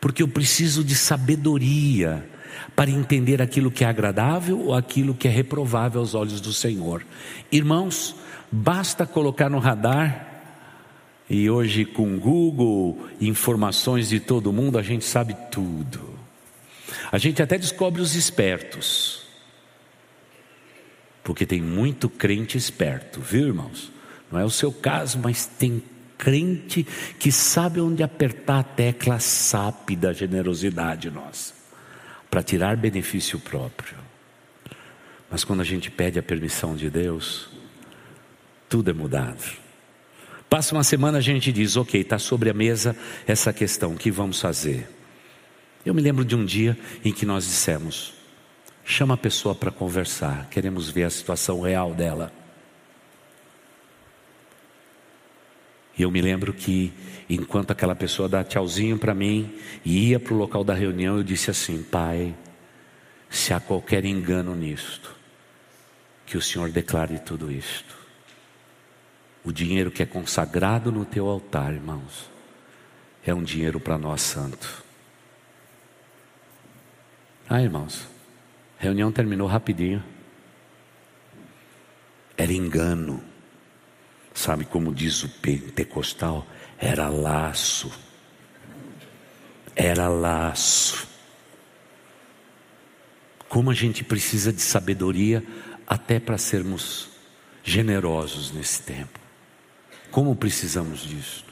[0.00, 2.28] Porque eu preciso de sabedoria
[2.74, 7.04] para entender aquilo que é agradável ou aquilo que é reprovável aos olhos do Senhor.
[7.50, 8.16] Irmãos,
[8.54, 10.26] Basta colocar no radar,
[11.30, 16.11] e hoje com Google, informações de todo mundo, a gente sabe tudo.
[17.12, 19.22] A gente até descobre os espertos.
[21.22, 23.92] Porque tem muito crente esperto, viu, irmãos?
[24.30, 25.82] Não é o seu caso, mas tem
[26.16, 26.84] crente
[27.18, 31.52] que sabe onde apertar a tecla SAP da generosidade nossa,
[32.30, 33.98] para tirar benefício próprio.
[35.30, 37.50] Mas quando a gente pede a permissão de Deus,
[38.68, 39.44] tudo é mudado.
[40.48, 42.96] Passa uma semana a gente diz, ok, está sobre a mesa
[43.26, 44.88] essa questão, o que vamos fazer?
[45.84, 48.14] Eu me lembro de um dia em que nós dissemos,
[48.84, 52.32] chama a pessoa para conversar, queremos ver a situação real dela.
[55.98, 56.92] E eu me lembro que,
[57.28, 61.22] enquanto aquela pessoa dá tchauzinho para mim e ia para o local da reunião, eu
[61.22, 62.34] disse assim: Pai,
[63.28, 65.14] se há qualquer engano nisto,
[66.24, 67.94] que o Senhor declare tudo isto.
[69.44, 72.30] O dinheiro que é consagrado no teu altar, irmãos,
[73.26, 74.81] é um dinheiro para nós santo.
[77.54, 78.08] Ah, irmãos,
[78.78, 80.02] reunião terminou rapidinho.
[82.34, 83.22] Era engano.
[84.32, 86.46] Sabe como diz o pentecostal?
[86.78, 87.92] Era laço.
[89.76, 91.06] Era laço.
[93.50, 95.44] Como a gente precisa de sabedoria
[95.86, 97.10] até para sermos
[97.62, 99.20] generosos nesse tempo.
[100.10, 101.44] Como precisamos disso?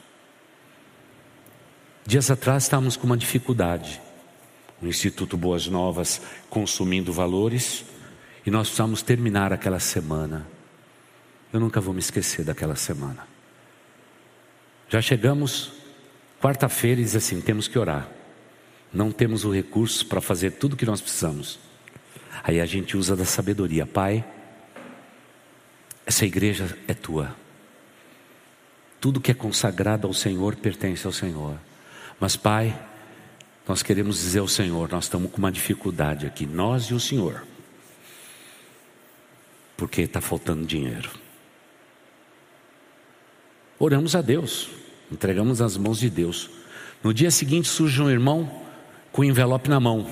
[2.07, 4.01] Dias atrás estávamos com uma dificuldade.
[4.81, 7.85] O Instituto Boas Novas consumindo valores
[8.47, 10.47] e nós precisamos terminar aquela semana.
[11.53, 13.27] Eu nunca vou me esquecer daquela semana.
[14.89, 15.73] Já chegamos
[16.41, 18.09] quarta-feira e diz assim: temos que orar.
[18.93, 21.61] Não temos o recurso para fazer tudo o que nós precisamos.
[22.43, 24.25] Aí a gente usa da sabedoria, Pai.
[26.07, 27.37] Essa igreja é tua.
[29.01, 31.57] Tudo que é consagrado ao Senhor pertence ao Senhor.
[32.19, 32.77] Mas, Pai,
[33.71, 37.45] nós queremos dizer ao Senhor: nós estamos com uma dificuldade aqui, nós e o Senhor,
[39.77, 41.09] porque está faltando dinheiro.
[43.79, 44.71] Oramos a Deus,
[45.11, 46.51] entregamos nas mãos de Deus.
[47.01, 48.61] No dia seguinte surge um irmão
[49.13, 50.05] com o envelope na mão,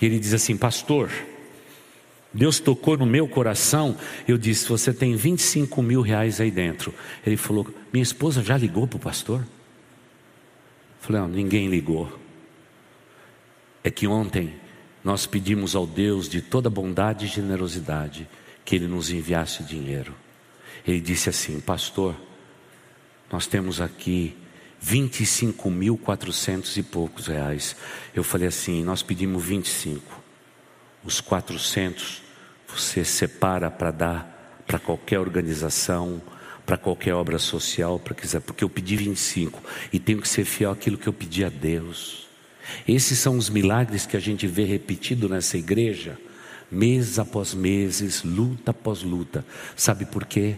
[0.00, 1.10] e ele diz assim: Pastor,
[2.32, 3.94] Deus tocou no meu coração.
[4.26, 6.94] Eu disse: Você tem 25 mil reais aí dentro.
[7.26, 9.40] Ele falou: Minha esposa já ligou para o pastor?
[9.40, 9.46] Eu
[11.02, 12.19] falei: Não, ninguém ligou.
[13.82, 14.54] É que ontem
[15.02, 18.28] nós pedimos ao Deus de toda bondade e generosidade
[18.64, 20.14] que Ele nos enviasse dinheiro.
[20.86, 22.14] Ele disse assim: Pastor,
[23.30, 24.36] nós temos aqui
[24.80, 27.76] 25 mil quatrocentos e poucos reais.
[28.14, 30.20] Eu falei assim: Nós pedimos 25
[31.04, 32.22] os 400
[32.68, 36.22] você separa para dar para qualquer organização,
[36.64, 39.60] para qualquer obra social, para quiser, porque eu pedi 25
[39.92, 42.19] e tenho que ser fiel àquilo que eu pedi a Deus.
[42.86, 46.18] Esses são os milagres que a gente vê repetido nessa igreja,
[46.70, 49.44] mês após meses, luta após luta.
[49.76, 50.56] Sabe por quê?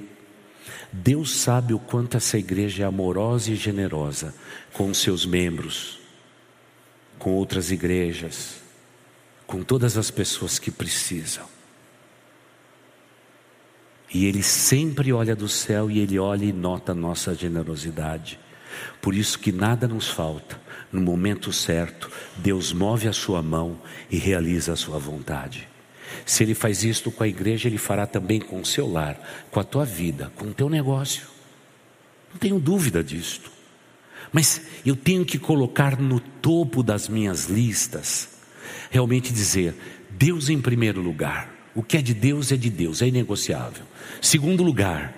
[0.92, 4.34] Deus sabe o quanto essa igreja é amorosa e generosa
[4.72, 5.98] com seus membros,
[7.18, 8.56] com outras igrejas,
[9.46, 11.46] com todas as pessoas que precisam.
[14.12, 18.38] E Ele sempre olha do céu e Ele olha e nota a nossa generosidade.
[19.00, 20.60] Por isso que nada nos falta.
[20.92, 23.78] No momento certo, Deus move a sua mão
[24.10, 25.66] e realiza a sua vontade.
[26.26, 29.18] Se Ele faz isto com a igreja, Ele fará também com o seu lar,
[29.50, 31.26] com a tua vida, com o teu negócio.
[32.30, 33.50] Não tenho dúvida disto.
[34.30, 38.28] Mas eu tenho que colocar no topo das minhas listas,
[38.90, 39.74] realmente dizer:
[40.10, 41.50] Deus em primeiro lugar.
[41.74, 43.84] O que é de Deus é de Deus, é inegociável.
[44.20, 45.14] Segundo lugar,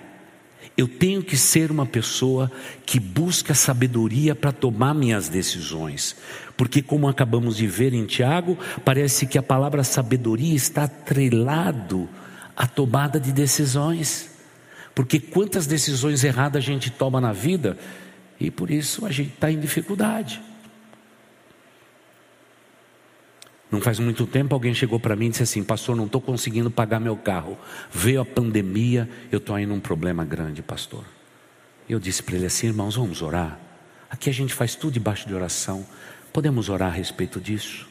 [0.77, 2.51] eu tenho que ser uma pessoa
[2.85, 6.15] que busca sabedoria para tomar minhas decisões.
[6.57, 12.09] Porque, como acabamos de ver em Tiago, parece que a palavra sabedoria está atrelado
[12.55, 14.29] à tomada de decisões.
[14.93, 17.77] Porque quantas decisões erradas a gente toma na vida
[18.39, 20.41] e por isso a gente está em dificuldade.
[23.71, 26.69] Não faz muito tempo alguém chegou para mim e disse assim: Pastor, não estou conseguindo
[26.69, 27.57] pagar meu carro.
[27.91, 31.03] Veio a pandemia, eu estou aí num problema grande, pastor.
[31.89, 33.59] Eu disse para ele assim: Irmãos, vamos orar.
[34.09, 35.85] Aqui a gente faz tudo debaixo de oração.
[36.31, 37.87] Podemos orar a respeito disso?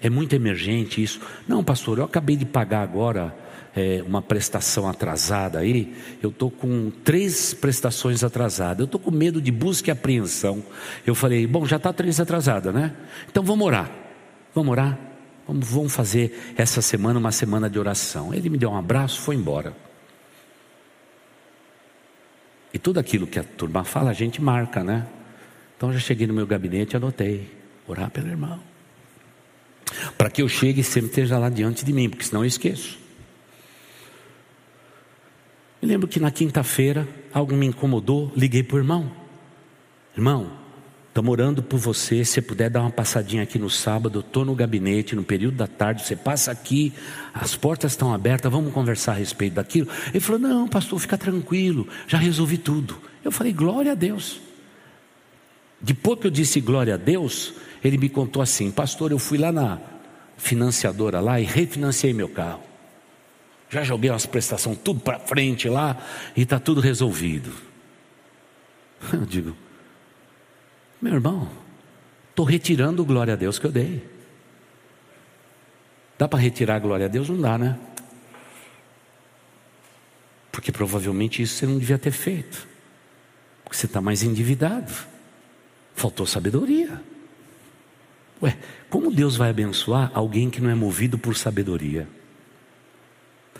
[0.00, 1.20] É muito emergente isso.
[1.46, 3.36] Não, pastor, eu acabei de pagar agora
[3.76, 5.94] é, uma prestação atrasada aí.
[6.22, 8.80] Eu estou com três prestações atrasadas.
[8.80, 10.64] Eu estou com medo de busca e apreensão.
[11.06, 12.94] Eu falei: Bom, já está três atrasada, né?
[13.28, 13.99] Então vamos orar.
[14.54, 14.98] Vamos orar?
[15.46, 18.32] Vamos, vamos fazer essa semana uma semana de oração.
[18.32, 19.74] Ele me deu um abraço, foi embora.
[22.72, 25.06] E tudo aquilo que a turma fala, a gente marca, né?
[25.76, 27.50] Então já cheguei no meu gabinete e anotei:
[27.86, 28.60] orar pelo irmão.
[30.16, 32.98] Para que eu chegue e sempre esteja lá diante de mim, porque senão eu esqueço.
[35.82, 39.10] Me lembro que na quinta-feira algo me incomodou, liguei para o irmão.
[40.14, 40.59] Irmão,
[41.20, 42.24] Estamos orando por você.
[42.24, 46.02] Se puder dar uma passadinha aqui no sábado, estou no gabinete, no período da tarde.
[46.02, 46.94] Você passa aqui,
[47.34, 49.86] as portas estão abertas, vamos conversar a respeito daquilo.
[50.08, 52.96] Ele falou: Não, pastor, fica tranquilo, já resolvi tudo.
[53.22, 54.40] Eu falei: Glória a Deus.
[55.78, 57.52] Depois que eu disse glória a Deus,
[57.84, 59.78] ele me contou assim: Pastor, eu fui lá na
[60.38, 62.62] financiadora lá e refinanciei meu carro.
[63.68, 65.98] Já joguei umas prestações tudo para frente lá
[66.34, 67.52] e está tudo resolvido.
[69.12, 69.54] Eu digo,
[71.00, 71.48] meu irmão,
[72.30, 74.06] estou retirando glória a Deus que eu dei.
[76.18, 77.28] Dá para retirar a glória a Deus?
[77.28, 77.78] Não dá, né?
[80.52, 82.68] Porque provavelmente isso você não devia ter feito.
[83.64, 84.92] Porque você está mais endividado.
[85.94, 87.02] Faltou sabedoria.
[88.42, 88.56] Ué,
[88.88, 92.08] como Deus vai abençoar alguém que não é movido por sabedoria?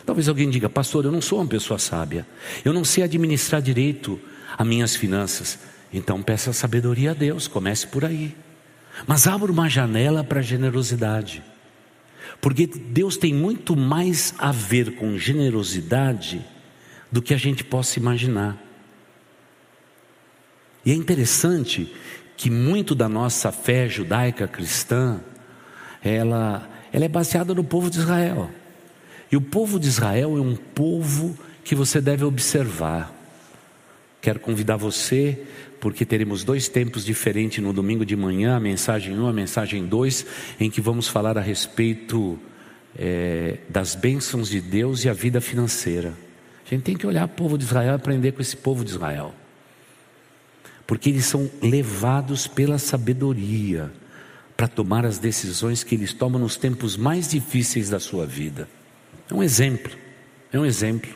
[0.05, 2.27] Talvez alguém diga, pastor, eu não sou uma pessoa sábia.
[2.65, 4.21] Eu não sei administrar direito
[4.59, 5.59] as minhas finanças.
[5.93, 8.37] Então peça sabedoria a Deus, comece por aí.
[9.07, 11.43] Mas abra uma janela para generosidade.
[12.41, 16.45] Porque Deus tem muito mais a ver com generosidade
[17.11, 18.57] do que a gente possa imaginar.
[20.85, 21.95] E é interessante
[22.37, 25.21] que muito da nossa fé judaica cristã,
[26.03, 28.51] ela, ela é baseada no povo de Israel.
[29.31, 33.15] E o povo de Israel é um povo que você deve observar.
[34.21, 35.47] Quero convidar você
[35.81, 40.27] porque teremos dois tempos diferentes no domingo de manhã, a mensagem 1, a mensagem 2,
[40.61, 42.39] em que vamos falar a respeito
[42.97, 46.13] é, das bênçãos de Deus e a vida financeira.
[46.67, 48.91] A gente tem que olhar o povo de Israel e aprender com esse povo de
[48.91, 49.35] Israel,
[50.87, 53.91] porque eles são levados pela sabedoria
[54.57, 58.69] para tomar as decisões que eles tomam nos tempos mais difíceis da sua vida.
[59.31, 59.93] É um exemplo,
[60.53, 61.11] é um exemplo.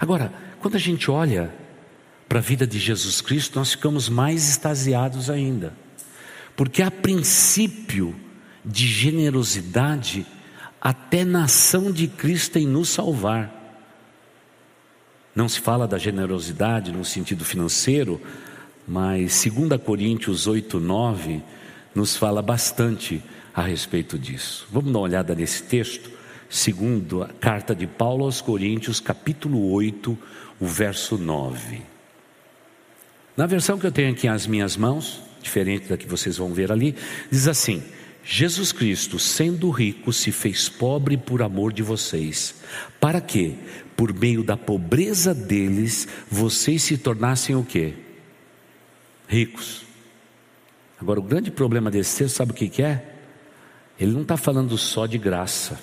[0.00, 1.52] Agora, quando a gente olha
[2.28, 5.72] para a vida de Jesus Cristo, nós ficamos mais extasiados ainda.
[6.56, 8.14] Porque há princípio
[8.64, 10.26] de generosidade
[10.80, 13.62] até na ação de Cristo em nos salvar.
[15.34, 18.20] Não se fala da generosidade no sentido financeiro,
[18.86, 21.42] mas 2 Coríntios 8, 9
[21.94, 23.22] nos fala bastante
[23.54, 24.66] a respeito disso.
[24.70, 26.10] Vamos dar uma olhada nesse texto,
[26.48, 30.16] segundo a carta de Paulo aos Coríntios, capítulo 8,
[30.60, 31.93] o verso 9.
[33.36, 36.70] Na versão que eu tenho aqui às minhas mãos, diferente da que vocês vão ver
[36.70, 36.94] ali,
[37.30, 37.82] diz assim:
[38.24, 42.54] Jesus Cristo, sendo rico, se fez pobre por amor de vocês,
[43.00, 43.56] para que,
[43.96, 47.94] por meio da pobreza deles, vocês se tornassem o quê?
[49.28, 49.82] Ricos.
[51.00, 53.14] Agora, o grande problema desse texto, sabe o que, que é?
[53.98, 55.78] Ele não está falando só de graça.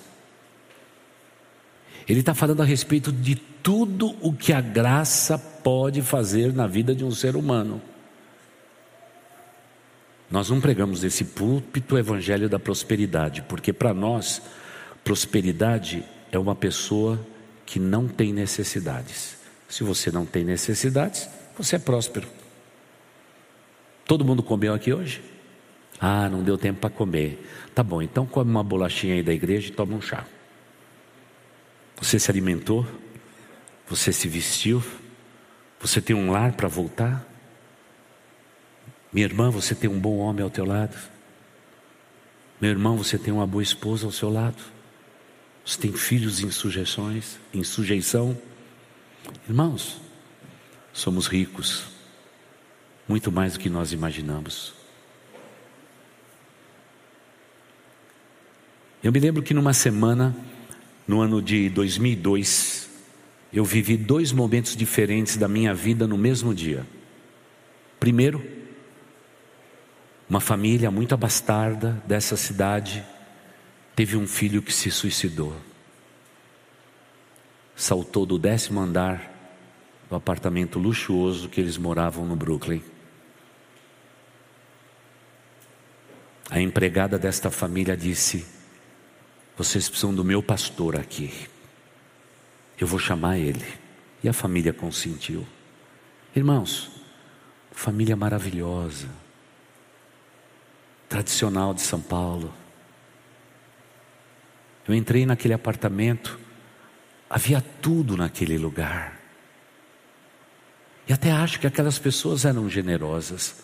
[2.12, 6.94] Ele está falando a respeito de tudo o que a graça pode fazer na vida
[6.94, 7.82] de um ser humano.
[10.30, 14.42] Nós não pregamos nesse púlpito o evangelho da prosperidade, porque para nós,
[15.06, 16.04] prosperidade
[16.34, 17.18] é uma pessoa
[17.66, 19.38] que não tem necessidades.
[19.70, 22.28] Se você não tem necessidades, você é próspero.
[24.04, 25.24] Todo mundo comeu aqui hoje?
[25.98, 27.42] Ah, não deu tempo para comer.
[27.74, 30.26] Tá bom, então come uma bolachinha aí da igreja e toma um chá.
[32.02, 32.86] Você se alimentou?
[33.88, 34.84] Você se vestiu?
[35.80, 37.24] Você tem um lar para voltar?
[39.14, 40.98] Minha irmã, você tem um bom homem ao teu lado.
[42.60, 44.62] Meu irmão, você tem uma boa esposa ao seu lado.
[45.64, 48.36] Você tem filhos em sujeições, em sujeição.
[49.48, 50.02] Irmãos,
[50.92, 51.86] somos ricos,
[53.08, 54.74] muito mais do que nós imaginamos.
[59.04, 60.36] Eu me lembro que numa semana,
[61.08, 62.90] no ano de 2002,
[63.52, 66.86] eu vivi dois momentos diferentes da minha vida no mesmo dia.
[68.00, 68.44] Primeiro,
[70.30, 73.04] uma família muito abastarda dessa cidade
[73.96, 75.54] teve um filho que se suicidou.
[77.76, 79.30] Saltou do décimo andar
[80.10, 82.82] do apartamento luxuoso que eles moravam no Brooklyn.
[86.50, 88.46] A empregada desta família disse:
[89.58, 91.50] Vocês precisam do meu pastor aqui.
[92.80, 93.66] Eu vou chamar ele.
[94.24, 95.46] E a família consentiu.
[96.36, 96.92] Irmãos,
[97.72, 99.08] família maravilhosa
[101.12, 102.54] tradicional de São Paulo.
[104.88, 106.40] Eu entrei naquele apartamento,
[107.30, 109.20] havia tudo naquele lugar.
[111.06, 113.56] E até acho que aquelas pessoas eram generosas,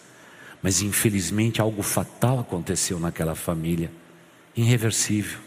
[0.61, 3.89] mas infelizmente algo fatal aconteceu naquela família,
[4.53, 5.39] irreversível.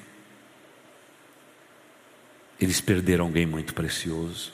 [2.61, 4.53] Eles perderam alguém muito precioso.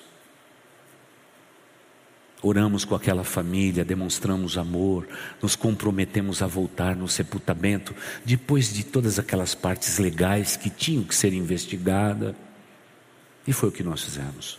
[2.43, 5.09] Oramos com aquela família, demonstramos amor,
[5.43, 7.95] nos comprometemos a voltar no sepultamento,
[8.25, 12.37] depois de todas aquelas partes legais que tinham que ser investigadas.
[13.47, 14.59] E foi o que nós fizemos.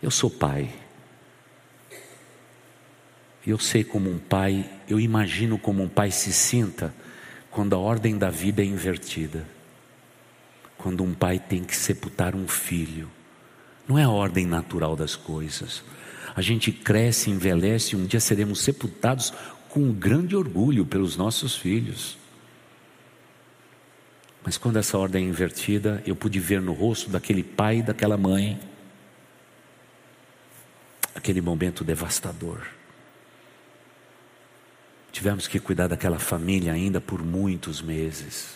[0.00, 0.72] Eu sou pai.
[3.44, 6.94] Eu sei como um pai, eu imagino como um pai se sinta
[7.50, 9.55] quando a ordem da vida é invertida.
[10.86, 13.10] Quando um pai tem que sepultar um filho
[13.88, 15.82] não é a ordem natural das coisas.
[16.32, 19.34] A gente cresce, envelhece e um dia seremos sepultados
[19.68, 22.16] com grande orgulho pelos nossos filhos.
[24.44, 28.16] Mas quando essa ordem é invertida, eu pude ver no rosto daquele pai e daquela
[28.16, 28.56] mãe
[31.16, 32.64] aquele momento devastador.
[35.10, 38.54] Tivemos que cuidar daquela família ainda por muitos meses.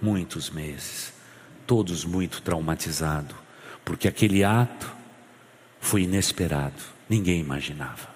[0.00, 1.20] Muitos meses.
[1.66, 3.42] Todos muito traumatizados
[3.84, 4.92] porque aquele ato
[5.80, 8.10] foi inesperado, ninguém imaginava.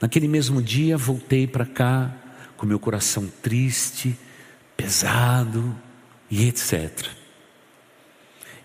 [0.00, 2.14] Naquele mesmo dia voltei para cá
[2.56, 4.18] com meu coração triste,
[4.76, 5.74] pesado
[6.30, 7.08] e etc.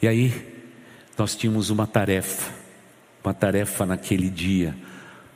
[0.02, 0.64] E aí
[1.18, 2.52] nós tínhamos uma tarefa,
[3.24, 4.76] uma tarefa naquele dia.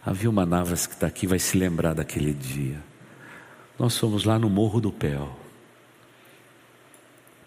[0.05, 2.84] A Vilma Navas que está aqui vai se lembrar daquele dia.
[3.80, 5.42] Nós fomos lá no Morro do Pel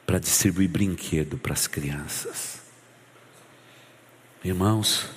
[0.07, 2.63] para distribuir brinquedo para as crianças.
[4.45, 5.11] Irmãos,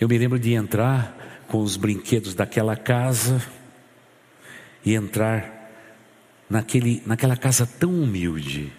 [0.00, 3.42] eu me lembro de entrar com os brinquedos daquela casa
[4.84, 5.72] e entrar
[6.48, 8.72] naquele, naquela casa tão humilde,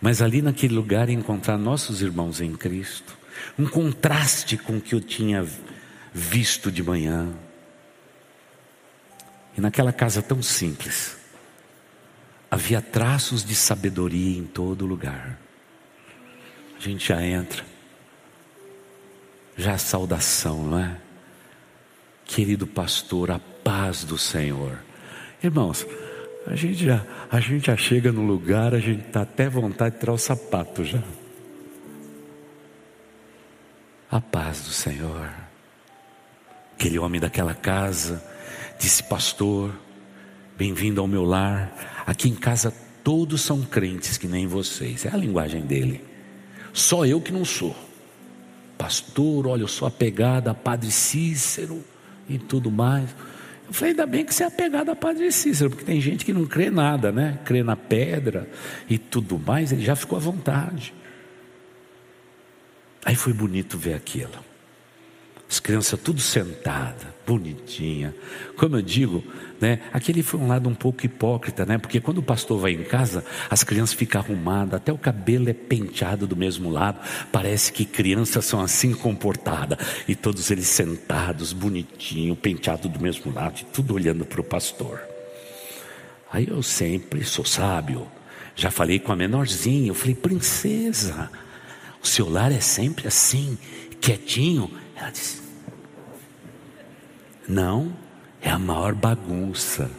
[0.00, 3.18] mas ali naquele lugar encontrar nossos irmãos em Cristo,
[3.58, 5.44] um contraste com o que eu tinha
[6.12, 7.34] visto de manhã.
[9.56, 11.17] E naquela casa tão simples,
[12.50, 15.38] havia traços de sabedoria em todo lugar.
[16.76, 17.64] A gente já entra,
[19.56, 20.96] já a saudação, não é?
[22.24, 24.78] Querido pastor, a paz do Senhor.
[25.42, 25.86] Irmãos,
[26.46, 30.00] a gente já, a gente já chega no lugar, a gente está até vontade de
[30.00, 31.02] tirar o sapato já.
[34.10, 35.30] A paz do Senhor.
[36.74, 38.24] Aquele homem daquela casa
[38.78, 39.74] disse, pastor,
[40.56, 41.97] bem-vindo ao meu lar.
[42.08, 42.72] Aqui em casa
[43.04, 45.04] todos são crentes que nem vocês.
[45.04, 46.02] É a linguagem dele.
[46.72, 47.76] Só eu que não sou.
[48.78, 51.84] Pastor, olha, eu sou apegada a Padre Cícero
[52.26, 53.10] e tudo mais.
[53.66, 56.32] Eu falei, ainda bem que você é apegado a Padre Cícero, porque tem gente que
[56.32, 57.38] não crê nada, né?
[57.44, 58.48] Crê na pedra
[58.88, 60.94] e tudo mais, ele já ficou à vontade.
[63.04, 64.47] Aí foi bonito ver aquilo.
[65.50, 68.14] As crianças tudo sentadas, bonitinha.
[68.54, 69.24] Como eu digo,
[69.58, 69.80] né?
[69.92, 71.78] Aquele foi um lado um pouco hipócrita, né?
[71.78, 75.54] Porque quando o pastor vai em casa, as crianças ficam arrumadas, até o cabelo é
[75.54, 77.00] penteado do mesmo lado.
[77.32, 83.60] Parece que crianças são assim comportadas e todos eles sentados, bonitinho, penteado do mesmo lado,
[83.60, 85.00] e tudo olhando para o pastor.
[86.30, 88.06] Aí eu sempre sou sábio.
[88.54, 91.30] Já falei com a menorzinha, eu falei, princesa,
[92.02, 93.56] o seu lar é sempre assim,
[94.00, 94.70] quietinho.
[94.98, 95.40] Ela disse:
[97.48, 97.96] Não,
[98.42, 99.90] é a maior bagunça.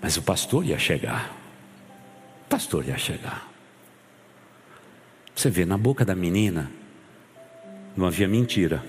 [0.00, 1.34] Mas o pastor ia chegar.
[2.44, 3.48] O pastor ia chegar.
[5.34, 6.70] Você vê, na boca da menina
[7.96, 8.84] não havia mentira.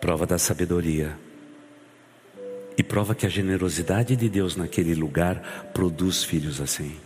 [0.00, 1.16] Prova da sabedoria.
[2.76, 6.96] E prova que a generosidade de Deus naquele lugar produz filhos assim.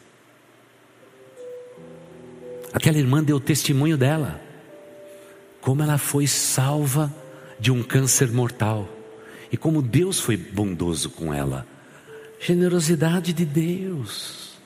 [2.73, 4.44] Aquela irmã deu testemunho dela
[5.65, 7.13] como ela foi salva
[7.59, 8.87] de um câncer mortal
[9.51, 11.67] e como Deus foi bondoso com ela.
[12.39, 14.59] Generosidade de Deus.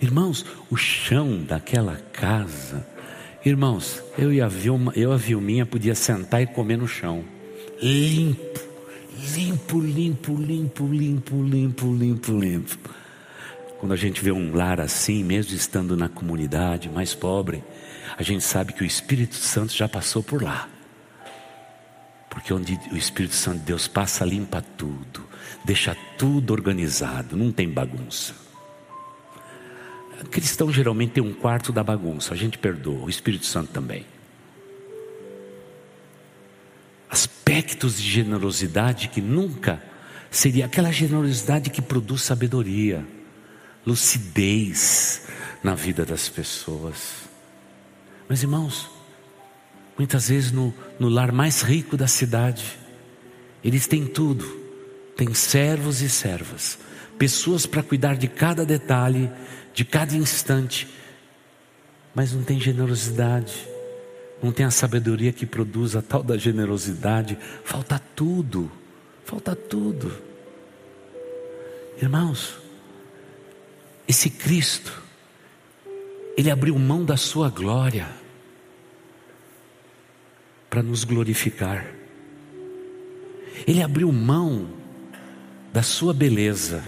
[0.00, 2.86] Irmãos, o chão daquela casa,
[3.44, 7.24] irmãos, eu e a Vilma, eu a Vilminha podia sentar e comer no chão.
[7.82, 8.60] Limpo,
[9.16, 12.90] limpo, limpo, limpo, limpo, limpo, limpo, limpo.
[13.80, 17.64] Quando a gente vê um lar assim, mesmo estando na comunidade mais pobre,
[18.18, 20.68] a gente sabe que o Espírito Santo já passou por lá.
[22.28, 25.24] Porque onde o Espírito Santo de Deus passa, limpa tudo,
[25.64, 28.34] deixa tudo organizado, não tem bagunça.
[30.32, 34.04] Cristão geralmente tem um quarto da bagunça, a gente perdoa, o Espírito Santo também.
[37.08, 39.80] Aspectos de generosidade que nunca
[40.28, 43.06] seria aquela generosidade que produz sabedoria,
[43.86, 45.22] lucidez
[45.62, 47.28] na vida das pessoas.
[48.28, 48.90] Mas irmãos,
[49.96, 52.78] muitas vezes no, no lar mais rico da cidade,
[53.64, 54.44] eles têm tudo,
[55.16, 56.78] têm servos e servas,
[57.18, 59.30] pessoas para cuidar de cada detalhe,
[59.72, 60.86] de cada instante,
[62.14, 63.66] mas não tem generosidade,
[64.42, 68.70] não tem a sabedoria que produz a tal da generosidade, falta tudo,
[69.24, 70.12] falta tudo.
[72.00, 72.58] Irmãos,
[74.06, 75.02] esse Cristo,
[76.38, 78.08] Ele abriu mão da sua glória,
[80.70, 81.84] para nos glorificar.
[83.66, 84.70] Ele abriu mão
[85.72, 86.84] da sua beleza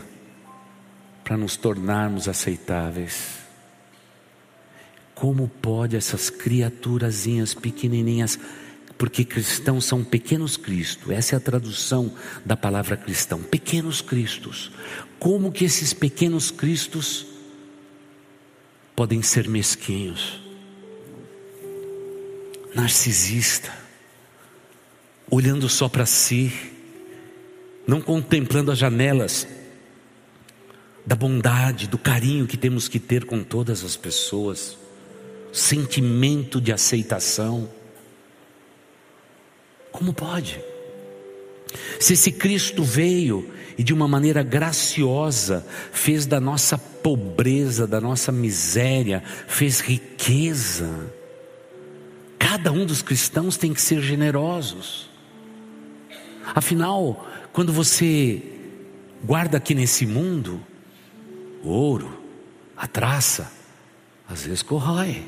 [1.25, 3.41] para nos tornarmos aceitáveis.
[5.17, 8.39] Como pode essas criaturazinhas pequenininhas,
[8.97, 12.15] porque cristãos são pequenos Cristo, essa é a tradução
[12.47, 14.71] da palavra cristão, pequenos Cristos.
[15.19, 17.27] Como que esses pequenos Cristos
[19.01, 20.39] podem ser mesquinhos?
[22.75, 23.73] narcisista,
[25.31, 26.53] olhando só para si,
[27.87, 29.49] não contemplando as janelas
[31.07, 34.77] da bondade, do carinho que temos que ter com todas as pessoas,
[35.51, 37.71] sentimento de aceitação.
[39.91, 40.63] Como pode?
[41.99, 48.31] Se esse Cristo veio e de uma maneira graciosa fez da nossa pobreza, da nossa
[48.31, 51.11] miséria, fez riqueza,
[52.41, 55.09] Cada um dos cristãos tem que ser generosos.
[56.53, 58.43] Afinal, quando você
[59.23, 60.61] guarda aqui nesse mundo,
[61.63, 62.19] o ouro,
[62.77, 63.53] a traça,
[64.29, 65.23] às vezes corrói.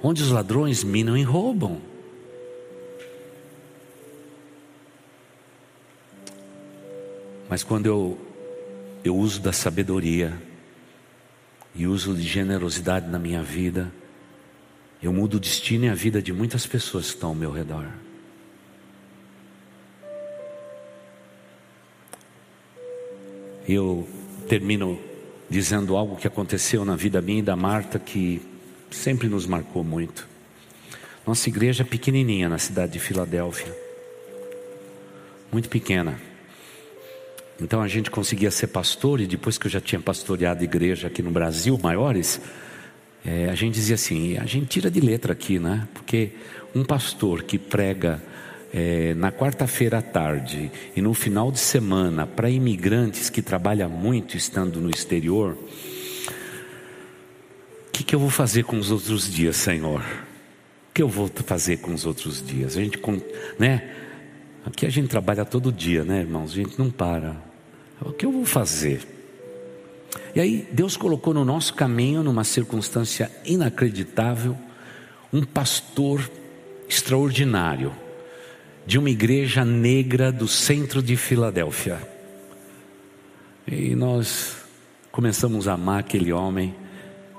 [0.00, 1.80] Onde os ladrões minam e roubam.
[7.54, 8.18] Mas quando eu,
[9.04, 10.36] eu uso da sabedoria
[11.72, 13.92] e uso de generosidade na minha vida,
[15.00, 17.86] eu mudo o destino e a vida de muitas pessoas que estão ao meu redor.
[23.68, 24.08] Eu
[24.48, 24.98] termino
[25.48, 28.42] dizendo algo que aconteceu na vida minha e da Marta que
[28.90, 30.26] sempre nos marcou muito.
[31.24, 33.72] Nossa igreja é pequenininha na cidade de Filadélfia,
[35.52, 36.33] muito pequena.
[37.60, 41.22] Então a gente conseguia ser pastor e depois que eu já tinha pastoreado igreja aqui
[41.22, 42.40] no Brasil maiores,
[43.24, 45.88] é, a gente dizia assim, a gente tira de letra aqui, né?
[45.94, 46.32] Porque
[46.74, 48.22] um pastor que prega
[48.72, 54.36] é, na quarta-feira à tarde e no final de semana para imigrantes que trabalham muito
[54.36, 55.56] estando no exterior,
[57.88, 60.00] o que, que eu vou fazer com os outros dias, Senhor?
[60.00, 62.76] O que eu vou fazer com os outros dias?
[62.76, 63.00] A gente,
[63.58, 63.90] né?
[64.66, 66.50] Aqui a gente trabalha todo dia, né, irmãos?
[66.50, 67.36] A gente não para.
[68.04, 69.06] O que eu vou fazer?
[70.34, 74.56] E aí, Deus colocou no nosso caminho, numa circunstância inacreditável,
[75.32, 76.30] um pastor
[76.88, 77.92] extraordinário
[78.86, 81.98] de uma igreja negra do centro de Filadélfia.
[83.66, 84.56] E nós
[85.10, 86.74] começamos a amar aquele homem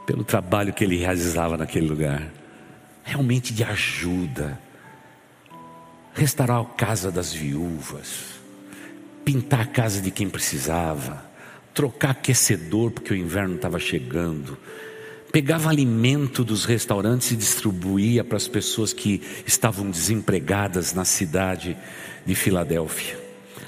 [0.05, 2.31] pelo trabalho que ele realizava naquele lugar
[3.03, 4.59] realmente de ajuda,
[6.13, 8.34] restaurar a casa das viúvas,
[9.25, 11.25] pintar a casa de quem precisava,
[11.73, 14.57] trocar aquecedor porque o inverno estava chegando,
[15.31, 21.75] pegava alimento dos restaurantes e distribuía para as pessoas que estavam desempregadas na cidade
[22.25, 23.19] de Filadélfia.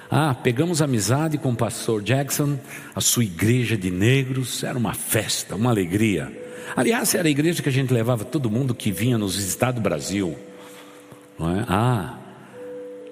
[0.10, 2.58] Ah, pegamos amizade com o pastor Jackson,
[2.96, 6.32] a sua igreja de negros, era uma festa, uma alegria.
[6.76, 9.82] Aliás, era a igreja que a gente levava todo mundo que vinha nos visitar do
[9.82, 10.38] Brasil.
[11.38, 11.66] Não é?
[11.68, 12.18] Ah,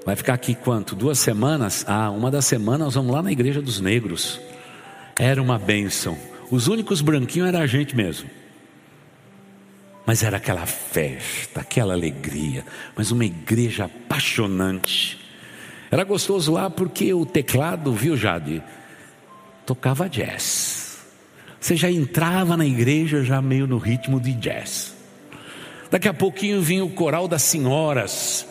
[0.06, 0.96] vai ficar aqui quanto?
[0.96, 1.84] Duas semanas?
[1.88, 4.40] Ah, uma das semanas nós vamos lá na igreja dos negros.
[5.18, 6.18] Era uma bênção.
[6.52, 8.30] Os únicos branquinhos era a gente mesmo.
[10.06, 12.64] Mas era aquela festa, aquela alegria,
[12.96, 15.20] mas uma igreja apaixonante.
[15.90, 18.62] Era gostoso lá porque o teclado, viu, Jade?
[19.66, 21.00] Tocava jazz.
[21.60, 24.94] Você já entrava na igreja já meio no ritmo de jazz.
[25.90, 28.46] Daqui a pouquinho vinha o coral das senhoras,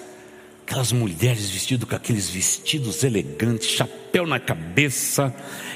[0.67, 5.33] aquelas mulheres vestidas com aqueles vestidos elegantes, chapéu na cabeça,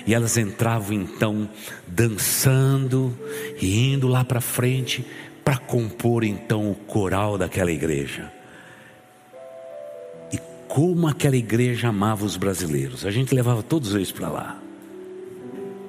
[0.07, 1.49] e elas entravam então
[1.87, 3.17] dançando
[3.61, 5.05] e indo lá para frente
[5.45, 8.33] para compor então o coral daquela igreja.
[10.33, 14.59] E como aquela igreja amava os brasileiros, a gente levava todos eles para lá.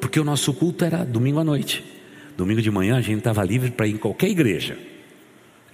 [0.02, 1.84] Porque o nosso culto era domingo à noite.
[2.38, 4.78] Domingo de manhã a gente estava livre para ir em qualquer igreja.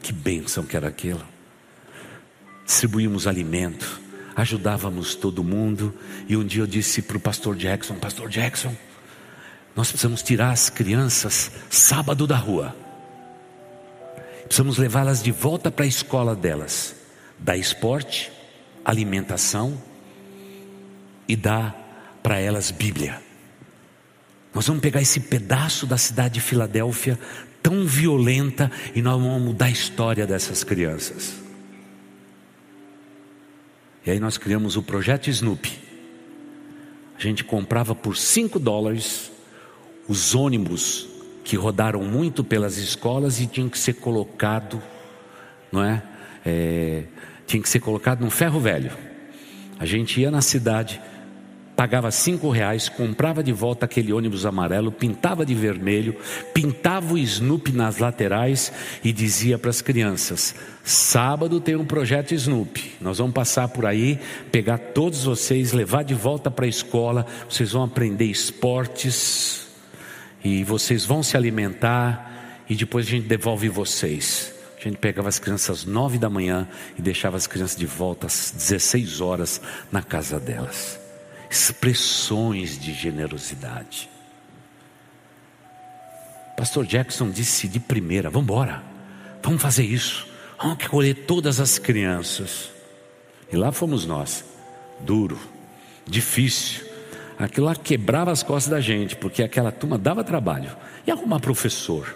[0.02, 1.35] Que bênção que era aquilo.
[2.66, 4.02] Distribuímos alimento,
[4.36, 5.94] ajudávamos todo mundo.
[6.28, 8.76] E um dia eu disse para o pastor Jackson: Pastor Jackson,
[9.76, 12.76] nós precisamos tirar as crianças sábado da rua.
[14.46, 16.96] Precisamos levá-las de volta para a escola delas.
[17.38, 18.32] Dar esporte,
[18.84, 19.82] alimentação
[21.28, 23.22] e dar para elas Bíblia.
[24.54, 27.20] Nós vamos pegar esse pedaço da cidade de Filadélfia,
[27.62, 31.45] tão violenta, e nós vamos mudar a história dessas crianças.
[34.06, 35.80] E aí nós criamos o projeto Snoopy.
[37.18, 39.32] A gente comprava por 5 dólares
[40.08, 41.08] os ônibus
[41.44, 44.82] que rodaram muito pelas escolas e tinham que ser colocado,
[45.72, 46.04] não é?
[46.46, 47.04] é
[47.48, 48.92] tinha que ser colocado num ferro velho.
[49.80, 51.02] A gente ia na cidade
[51.76, 56.16] pagava cinco reais, comprava de volta aquele ônibus amarelo, pintava de vermelho,
[56.54, 58.72] pintava o Snoopy nas laterais
[59.04, 64.20] e dizia para as crianças: sábado tem um projeto Snoopy, nós vamos passar por aí,
[64.52, 69.68] pegar todos vocês, levar de volta para a escola, vocês vão aprender esportes
[70.44, 74.54] e vocês vão se alimentar e depois a gente devolve vocês.
[74.80, 76.68] A gente pegava as crianças às nove da manhã
[76.98, 79.60] e deixava as crianças de volta às 16 horas
[79.92, 81.05] na casa delas
[81.56, 84.10] expressões de generosidade.
[86.58, 88.84] Pastor Jackson disse de primeira: vamos embora,
[89.42, 90.28] vamos fazer isso,
[90.58, 92.72] vamos acolher todas as crianças.
[93.52, 94.44] E lá fomos nós,
[95.00, 95.40] duro,
[96.06, 96.84] difícil.
[97.38, 100.76] Aquilo lá quebrava as costas da gente, porque aquela turma dava trabalho.
[101.06, 102.16] E arrumar professor.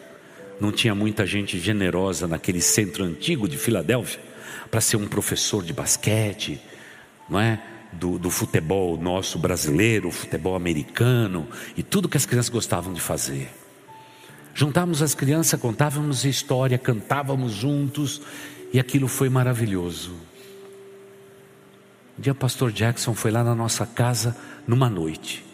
[0.60, 4.20] Não tinha muita gente generosa naquele centro antigo de Filadélfia
[4.72, 6.62] para ser um professor de basquete,
[7.30, 7.62] não é?
[7.92, 13.50] Do, do futebol nosso brasileiro, futebol americano e tudo que as crianças gostavam de fazer.
[14.54, 18.22] Juntávamos as crianças, contávamos história, cantávamos juntos
[18.74, 20.12] e aquilo foi maravilhoso.
[22.18, 24.36] Um dia o pastor Jackson foi lá na nossa casa
[24.68, 25.46] numa noite,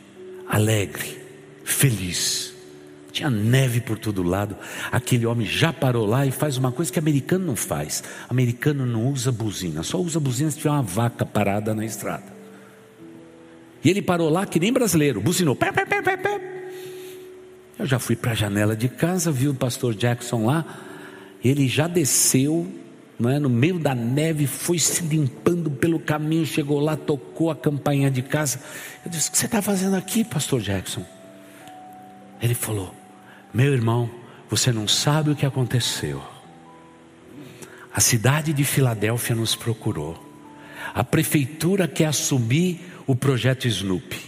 [0.49, 1.21] alegre,
[1.63, 2.54] feliz.
[3.15, 4.57] Tinha neve por todo lado.
[4.91, 8.03] Aquele homem já parou lá e faz uma coisa que americano não faz.
[8.27, 12.25] Americano não usa buzina, só usa buzina se tiver uma vaca parada na estrada.
[13.81, 15.55] E ele parou lá que nem brasileiro, buzinou.
[15.55, 16.41] Pé, pé, pé, pé, pé.
[17.79, 20.65] Eu já fui para a janela de casa, vi o pastor Jackson lá.
[21.41, 22.67] Ele já desceu,
[23.17, 27.55] não é, no meio da neve, foi se limpando pelo caminho, chegou lá, tocou a
[27.55, 28.59] campainha de casa.
[29.05, 31.05] Eu disse: O que você está fazendo aqui, pastor Jackson?
[32.41, 32.93] Ele falou:
[33.55, 34.11] meu irmão,
[34.49, 36.21] você não sabe o que aconteceu.
[37.93, 40.21] A cidade de Filadélfia nos procurou.
[40.93, 44.19] A prefeitura quer assumir o projeto Snoopy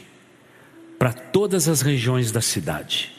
[0.97, 3.11] para todas as regiões da cidade.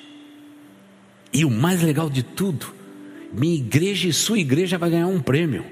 [1.31, 2.75] E o mais legal de tudo,
[3.31, 5.67] minha igreja e sua igreja vai ganhar um prêmio.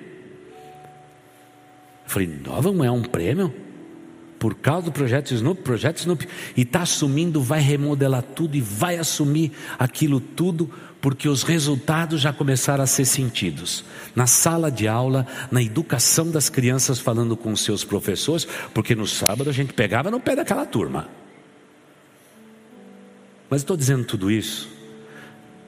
[2.06, 3.54] falei, nós vamos ganhar um prêmio?
[4.38, 6.28] Por causa do projeto Snoop, projeto Snoop.
[6.56, 10.70] E está assumindo, vai remodelar tudo e vai assumir aquilo tudo,
[11.00, 13.84] porque os resultados já começaram a ser sentidos.
[14.14, 19.06] Na sala de aula, na educação das crianças, falando com os seus professores, porque no
[19.06, 21.08] sábado a gente pegava no pé daquela turma.
[23.48, 24.68] Mas estou dizendo tudo isso,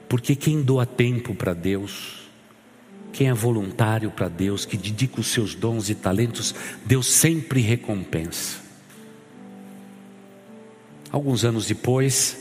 [0.07, 2.28] porque quem doa tempo para Deus,
[3.11, 6.53] quem é voluntário para Deus, que dedica os seus dons e talentos,
[6.85, 8.59] Deus sempre recompensa.
[11.11, 12.37] Alguns anos depois,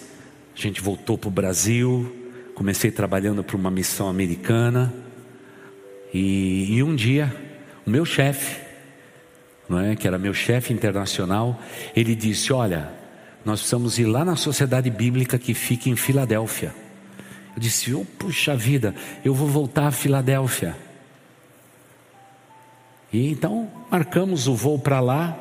[0.54, 2.14] a gente voltou para o Brasil,
[2.54, 4.92] comecei trabalhando para uma missão americana,
[6.12, 7.34] e, e um dia,
[7.86, 8.60] o meu chefe,
[9.68, 11.60] não é, que era meu chefe internacional,
[11.94, 12.90] ele disse: Olha,
[13.44, 16.74] nós precisamos ir lá na sociedade bíblica que fica em Filadélfia.
[17.58, 18.94] Eu disse: oh, puxa vida,
[19.24, 20.76] eu vou voltar a Filadélfia.
[23.12, 25.36] E então marcamos o voo para lá,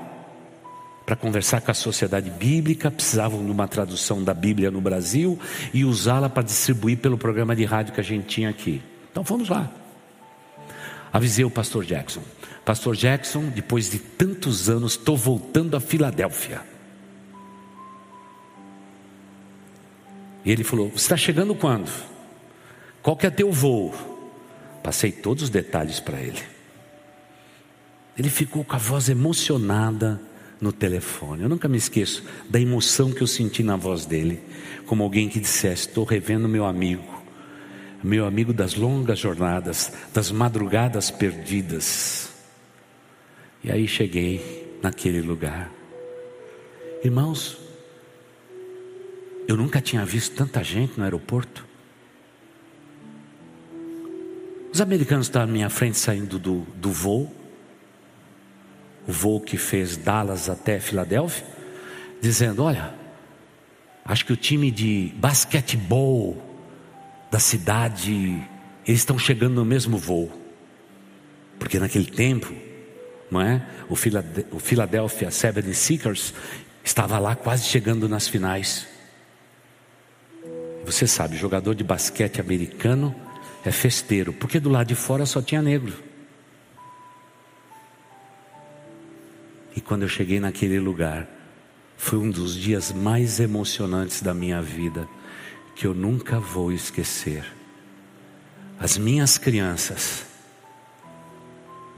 [1.05, 5.39] para conversar com a sociedade bíblica, precisavam de uma tradução da Bíblia no Brasil
[5.71, 8.81] e usá-la para distribuir pelo programa de rádio que a gente tinha aqui.
[9.11, 9.71] Então fomos lá.
[11.13, 12.23] Avisei o pastor Jackson.
[12.65, 16.76] Pastor Jackson, depois de tantos anos, estou voltando a Filadélfia.
[20.47, 21.91] E ele falou: Você está chegando quando?
[23.01, 23.93] Qual que é teu voo?
[24.81, 26.41] Passei todos os detalhes para ele.
[28.17, 30.21] Ele ficou com a voz emocionada
[30.61, 31.43] no telefone.
[31.43, 34.41] Eu nunca me esqueço da emoção que eu senti na voz dele,
[34.85, 37.21] como alguém que dissesse: Estou revendo meu amigo,
[38.01, 42.29] meu amigo das longas jornadas, das madrugadas perdidas.
[43.65, 45.69] E aí cheguei naquele lugar.
[47.03, 47.66] Irmãos,
[49.47, 51.65] eu nunca tinha visto tanta gente no aeroporto.
[54.73, 57.33] Os americanos estavam à minha frente saindo do, do voo,
[59.07, 61.45] o voo que fez Dallas até Filadélfia,
[62.21, 62.93] dizendo: Olha,
[64.03, 66.43] acho que o time de basquetebol
[67.31, 68.45] da cidade,
[68.85, 70.29] eles estão chegando no mesmo voo,
[71.57, 72.53] porque naquele tempo,
[73.31, 73.65] não é?
[73.89, 76.33] O Philadelphia 76ers
[76.83, 78.96] estava lá quase chegando nas finais.
[80.87, 83.13] Você sabe, jogador de basquete americano
[83.65, 86.01] é festeiro, porque do lado de fora só tinha negro.
[89.75, 91.27] E quando eu cheguei naquele lugar,
[91.97, 95.09] foi um dos dias mais emocionantes da minha vida,
[95.75, 97.43] que eu nunca vou esquecer.
[98.79, 100.25] As minhas crianças,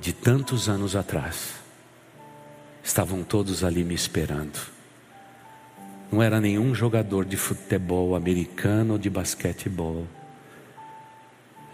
[0.01, 1.53] de tantos anos atrás,
[2.83, 4.78] estavam todos ali me esperando
[6.11, 10.07] não era nenhum jogador de futebol americano ou de basquetebol.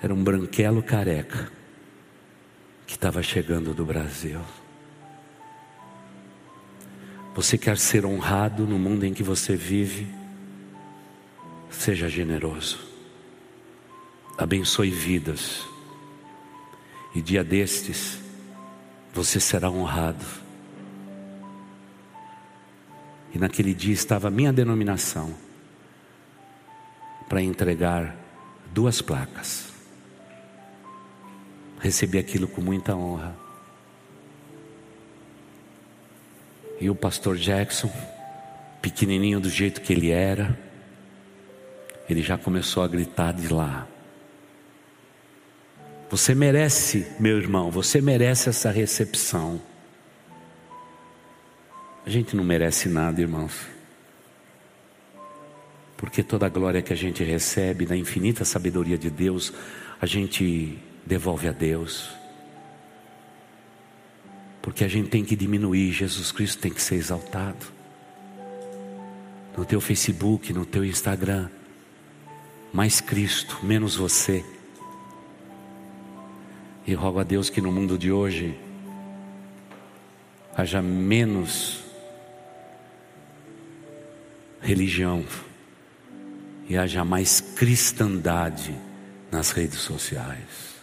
[0.02, 1.52] Era um branquelo careca
[2.86, 4.42] que estava chegando do Brasil.
[7.34, 10.08] Você quer ser honrado no mundo em que você vive?
[11.70, 12.80] Seja generoso.
[14.38, 15.66] Abençoe vidas.
[17.14, 18.20] E dia destes,
[19.14, 20.45] você será honrado
[23.36, 25.36] e naquele dia estava a minha denominação
[27.28, 28.16] para entregar
[28.72, 29.74] duas placas.
[31.82, 33.36] Recebi aquilo com muita honra.
[36.80, 37.92] E o pastor Jackson,
[38.82, 40.58] pequenininho do jeito que ele era,
[42.10, 43.86] ele já começou a gritar de lá.
[46.10, 49.60] Você merece, meu irmão, você merece essa recepção.
[52.06, 53.68] A gente não merece nada, irmãos.
[55.98, 59.52] Porque toda a glória que a gente recebe na infinita sabedoria de Deus,
[60.00, 62.12] a gente devolve a Deus.
[64.62, 67.66] Porque a gente tem que diminuir, Jesus Cristo tem que ser exaltado.
[69.58, 71.50] No teu Facebook, no teu Instagram,
[72.72, 74.46] mais Cristo, menos você.
[76.86, 78.56] E rogo a Deus que no mundo de hoje
[80.56, 81.85] haja menos
[84.66, 85.24] religião
[86.68, 88.76] e haja mais cristandade
[89.32, 90.76] nas redes sociais.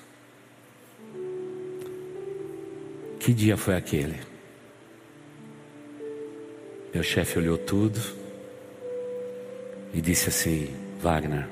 [3.18, 4.18] Que dia foi aquele?
[6.94, 8.00] Meu chefe olhou tudo
[9.92, 10.68] e disse assim:
[11.00, 11.48] Wagner,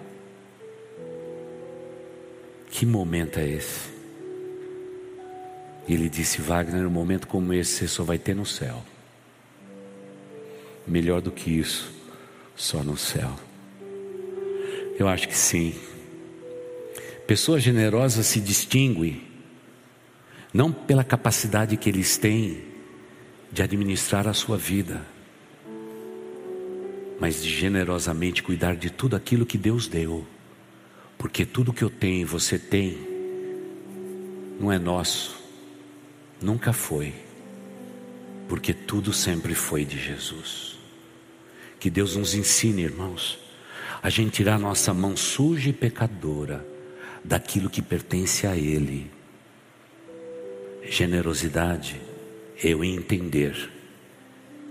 [2.71, 3.91] que momento é esse?
[5.89, 8.85] E ele disse: Wagner, um momento como esse você só vai ter no céu.
[10.87, 12.00] Melhor do que isso,
[12.61, 13.35] só no céu.
[14.99, 15.75] Eu acho que sim.
[17.27, 19.23] Pessoas generosas se distinguem
[20.53, 22.63] não pela capacidade que eles têm
[23.51, 25.01] de administrar a sua vida,
[27.19, 30.27] mas de generosamente cuidar de tudo aquilo que Deus deu,
[31.17, 32.99] porque tudo que eu tenho, você tem,
[34.61, 35.43] não é nosso,
[36.43, 37.15] nunca foi,
[38.49, 40.80] porque tudo sempre foi de Jesus.
[41.81, 43.39] Que Deus nos ensine, irmãos,
[44.03, 46.65] a gente tirar nossa mão suja e pecadora
[47.25, 49.11] daquilo que pertence a Ele.
[50.85, 51.99] Generosidade,
[52.63, 53.71] eu entender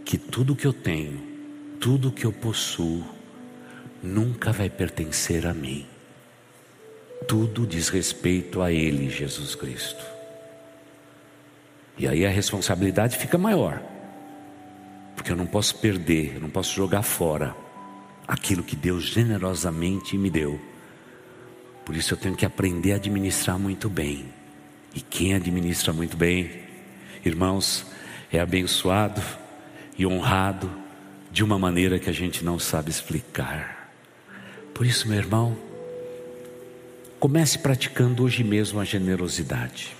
[0.05, 1.19] que tudo que eu tenho,
[1.79, 3.03] tudo que eu possuo,
[4.03, 5.87] nunca vai pertencer a mim.
[7.27, 10.05] Tudo diz respeito a Ele, Jesus Cristo.
[11.97, 13.81] E aí a responsabilidade fica maior
[15.19, 17.53] porque eu não posso perder, eu não posso jogar fora
[18.25, 20.57] aquilo que Deus generosamente me deu.
[21.85, 24.33] Por isso eu tenho que aprender a administrar muito bem.
[24.95, 26.61] E quem administra muito bem,
[27.25, 27.85] irmãos,
[28.31, 29.21] é abençoado
[29.97, 30.71] e honrado
[31.29, 33.91] de uma maneira que a gente não sabe explicar.
[34.73, 35.57] Por isso, meu irmão,
[37.19, 39.93] comece praticando hoje mesmo a generosidade.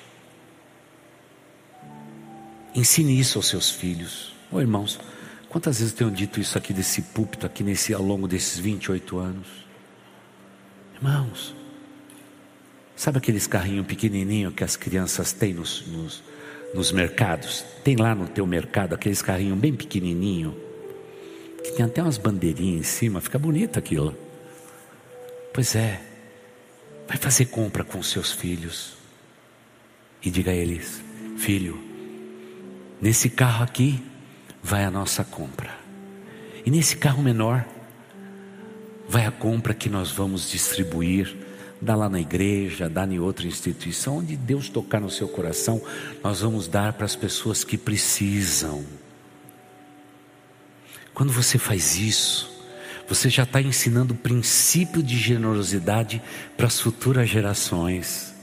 [2.74, 4.40] Ensine isso aos seus filhos.
[4.52, 5.00] Oh, irmãos,
[5.50, 9.18] quantas vezes eu tenho dito isso aqui desse púlpito, aqui nesse, ao longo desses 28
[9.18, 9.48] anos?
[10.96, 11.56] Irmãos,
[12.96, 16.24] sabe aqueles carrinhos pequenininhos que as crianças têm nos, nos,
[16.74, 17.66] nos mercados?
[17.84, 20.56] Tem lá no teu mercado aqueles carrinhos bem pequenininho,
[21.64, 24.16] que tem até umas bandeirinhas em cima, fica bonito aquilo.
[25.54, 26.02] Pois é,
[27.08, 28.94] vai fazer compra com seus filhos
[30.22, 31.02] e diga a eles:
[31.38, 31.82] Filho,
[33.02, 34.04] nesse carro aqui
[34.62, 35.78] vai a nossa compra.
[36.66, 37.66] E nesse carro menor,
[39.08, 41.36] vai a compra que nós vamos distribuir,
[41.82, 45.82] dá lá na igreja, dá em outra instituição, onde Deus tocar no seu coração,
[46.24, 48.86] nós vamos dar para as pessoas que precisam.
[51.14, 52.50] Quando você faz isso,
[53.08, 56.22] você já está ensinando o princípio de generosidade
[56.56, 58.39] para as futuras gerações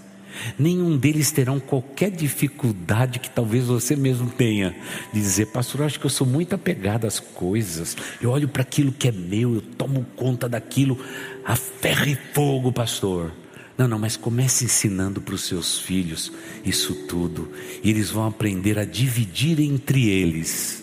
[0.59, 4.74] nenhum deles terão qualquer dificuldade que talvez você mesmo tenha
[5.12, 8.93] de dizer, pastor, acho que eu sou muito apegado às coisas, eu olho para aquilo
[8.93, 10.99] que é meu, eu tomo conta daquilo,
[11.45, 13.32] a ferro e fogo, pastor.
[13.76, 16.32] Não, não, mas comece ensinando para os seus filhos
[16.64, 20.82] isso tudo, e eles vão aprender a dividir entre eles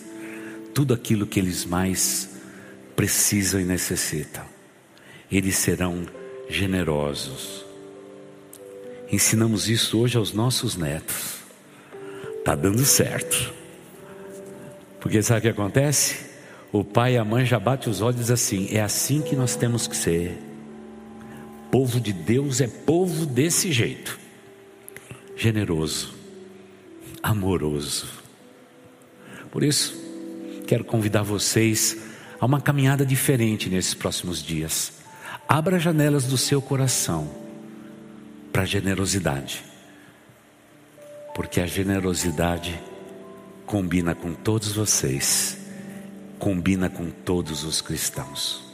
[0.72, 2.30] tudo aquilo que eles mais
[2.94, 4.44] precisam e necessitam.
[5.30, 6.04] Eles serão
[6.48, 7.63] generosos
[9.10, 11.36] Ensinamos isso hoje aos nossos netos.
[12.38, 13.52] Está dando certo.
[15.00, 16.26] Porque sabe o que acontece?
[16.72, 19.86] O pai e a mãe já batem os olhos assim: é assim que nós temos
[19.86, 20.38] que ser.
[21.70, 24.18] Povo de Deus é povo desse jeito,
[25.36, 26.14] generoso,
[27.22, 28.06] amoroso.
[29.50, 29.94] Por isso,
[30.66, 31.96] quero convidar vocês
[32.40, 34.92] a uma caminhada diferente nesses próximos dias.
[35.48, 37.43] Abra as janelas do seu coração
[38.54, 39.64] para a generosidade.
[41.34, 42.80] Porque a generosidade
[43.66, 45.58] combina com todos vocês,
[46.38, 48.64] combina com todos os cristãos.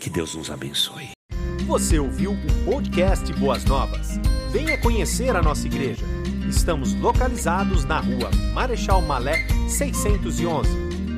[0.00, 1.10] Que Deus nos abençoe.
[1.66, 4.18] Você ouviu o podcast Boas Novas?
[4.50, 6.06] Venha conhecer a nossa igreja.
[6.48, 10.70] Estamos localizados na rua Marechal Malé 611,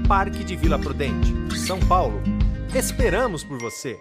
[0.09, 2.20] Parque de Vila Prudente, São Paulo.
[2.74, 3.97] Esperamos por você.